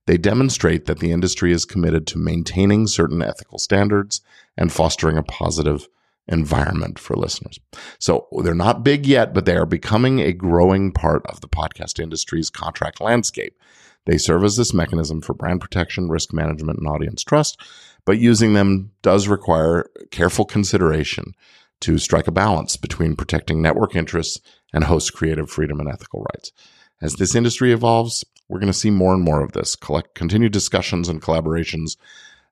They 0.06 0.16
demonstrate 0.16 0.86
that 0.86 0.98
the 0.98 1.12
industry 1.12 1.52
is 1.52 1.64
committed 1.64 2.06
to 2.08 2.18
maintaining 2.18 2.86
certain 2.86 3.22
ethical 3.22 3.58
standards 3.58 4.20
and 4.56 4.72
fostering 4.72 5.16
a 5.16 5.22
positive 5.22 5.86
environment 6.26 6.98
for 6.98 7.16
listeners. 7.16 7.58
So 7.98 8.26
they're 8.42 8.54
not 8.54 8.84
big 8.84 9.06
yet, 9.06 9.34
but 9.34 9.44
they 9.44 9.56
are 9.56 9.66
becoming 9.66 10.20
a 10.20 10.32
growing 10.32 10.92
part 10.92 11.26
of 11.26 11.40
the 11.40 11.48
podcast 11.48 12.00
industry's 12.00 12.50
contract 12.50 13.00
landscape. 13.00 13.58
They 14.06 14.16
serve 14.16 14.44
as 14.44 14.56
this 14.56 14.72
mechanism 14.72 15.20
for 15.20 15.34
brand 15.34 15.60
protection, 15.60 16.08
risk 16.08 16.32
management, 16.32 16.78
and 16.78 16.88
audience 16.88 17.22
trust, 17.22 17.60
but 18.06 18.18
using 18.18 18.54
them 18.54 18.92
does 19.02 19.28
require 19.28 19.90
careful 20.10 20.44
consideration 20.44 21.34
to 21.80 21.98
strike 21.98 22.26
a 22.26 22.32
balance 22.32 22.76
between 22.76 23.16
protecting 23.16 23.60
network 23.60 23.94
interests 23.94 24.40
and 24.72 24.84
host 24.84 25.12
creative 25.12 25.50
freedom 25.50 25.80
and 25.80 25.88
ethical 25.88 26.24
rights. 26.34 26.52
As 27.02 27.14
this 27.14 27.34
industry 27.34 27.72
evolves, 27.72 28.24
we're 28.48 28.58
going 28.60 28.72
to 28.72 28.78
see 28.78 28.90
more 28.90 29.14
and 29.14 29.22
more 29.22 29.42
of 29.42 29.52
this. 29.52 29.76
Collect, 29.76 30.14
continued 30.14 30.52
discussions 30.52 31.08
and 31.08 31.22
collaborations 31.22 31.96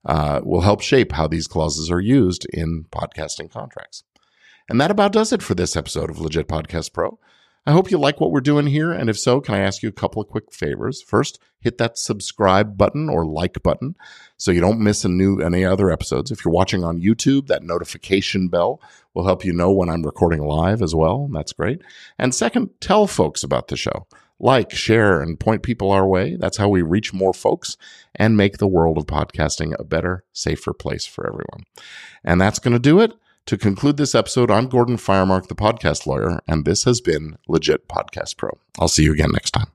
uh, 0.05 0.41
will 0.43 0.63
help 0.63 0.81
shape 0.81 1.13
how 1.13 1.27
these 1.27 1.47
clauses 1.47 1.91
are 1.91 2.01
used 2.01 2.47
in 2.53 2.87
podcasting 2.91 3.51
contracts. 3.51 4.05
And 4.69 4.81
that 4.81 4.91
about 4.91 5.13
does 5.13 5.33
it 5.33 5.43
for 5.43 5.55
this 5.55 5.77
episode 5.77 6.11
of 6.11 6.21
Legit 6.21 6.49
Podcast 6.49 6.93
Pro. 6.93 7.19
I 7.67 7.73
hope 7.73 7.91
you 7.91 7.99
like 7.99 8.21
what 8.21 8.31
we're 8.31 8.41
doing 8.41 8.67
here. 8.67 8.93
And 8.93 9.11
if 9.11 9.19
so, 9.19 9.41
can 9.43 9.55
I 9.55 9.59
ask 9.59 9.83
you 9.83 9.91
a 9.91 9.93
couple 9.93 10.23
of 10.23 10.29
quick 10.29 10.53
favors? 10.53 11.03
First, 11.03 11.39
hit 11.61 11.77
that 11.79 11.99
subscribe 11.99 12.79
button 12.79 13.11
or 13.11 13.27
like 13.27 13.63
button 13.63 13.95
so 14.39 14.51
you 14.51 14.61
don't 14.61 14.81
miss 14.81 15.05
a 15.05 15.09
new 15.09 15.41
any 15.41 15.67
other 15.67 15.91
episodes. 15.91 16.31
If 16.31 16.45
you're 16.45 16.55
watching 16.55 16.85
on 16.85 17.03
YouTube, 17.03 17.49
that 17.49 17.63
notification 17.63 18.49
bell 18.49 18.81
will 19.13 19.27
help 19.27 19.45
you 19.45 19.53
know 19.53 19.71
when 19.71 19.91
I'm 19.91 20.03
recording 20.03 20.47
live 20.47 20.81
as 20.81 20.95
well. 20.95 21.29
That's 21.31 21.53
great. 21.53 21.83
And 22.19 22.35
second, 22.35 22.71
tell 22.81 23.07
folks 23.07 23.43
about 23.43 23.69
the 23.69 23.77
show. 23.77 24.07
Like, 24.41 24.71
share, 24.71 25.21
and 25.21 25.39
point 25.39 25.63
people 25.63 25.91
our 25.91 26.07
way. 26.07 26.37
That's 26.37 26.59
how 26.59 26.69
we 26.69 26.83
reach 26.83 27.13
more 27.13 27.33
folks 27.33 27.77
and 28.15 28.37
make 28.37 28.59
the 28.59 28.69
world 28.69 28.97
of 28.99 29.07
podcasting 29.07 29.75
a 29.79 29.85
better, 29.85 30.25
safer 30.33 30.73
place 30.73 31.07
for 31.07 31.27
everyone. 31.27 31.65
And 32.23 32.41
that's 32.41 32.59
going 32.59 32.75
to 32.75 32.79
do 32.79 33.01
it. 33.01 33.13
To 33.47 33.57
conclude 33.57 33.97
this 33.97 34.15
episode, 34.15 34.51
I'm 34.51 34.69
Gordon 34.69 34.99
Firemark, 34.99 35.49
the 35.49 35.55
podcast 35.55 36.07
lawyer, 36.07 36.41
and 36.47 36.67
this 36.67 36.85
has 36.85 37.01
been 37.01 37.39
Legit 37.49 37.89
Podcast 37.89 38.37
Pro. 38.37 38.51
I'll 38.79 38.89
see 38.89 39.05
you 39.05 39.13
again 39.13 39.31
next 39.33 39.53
time. 39.53 39.69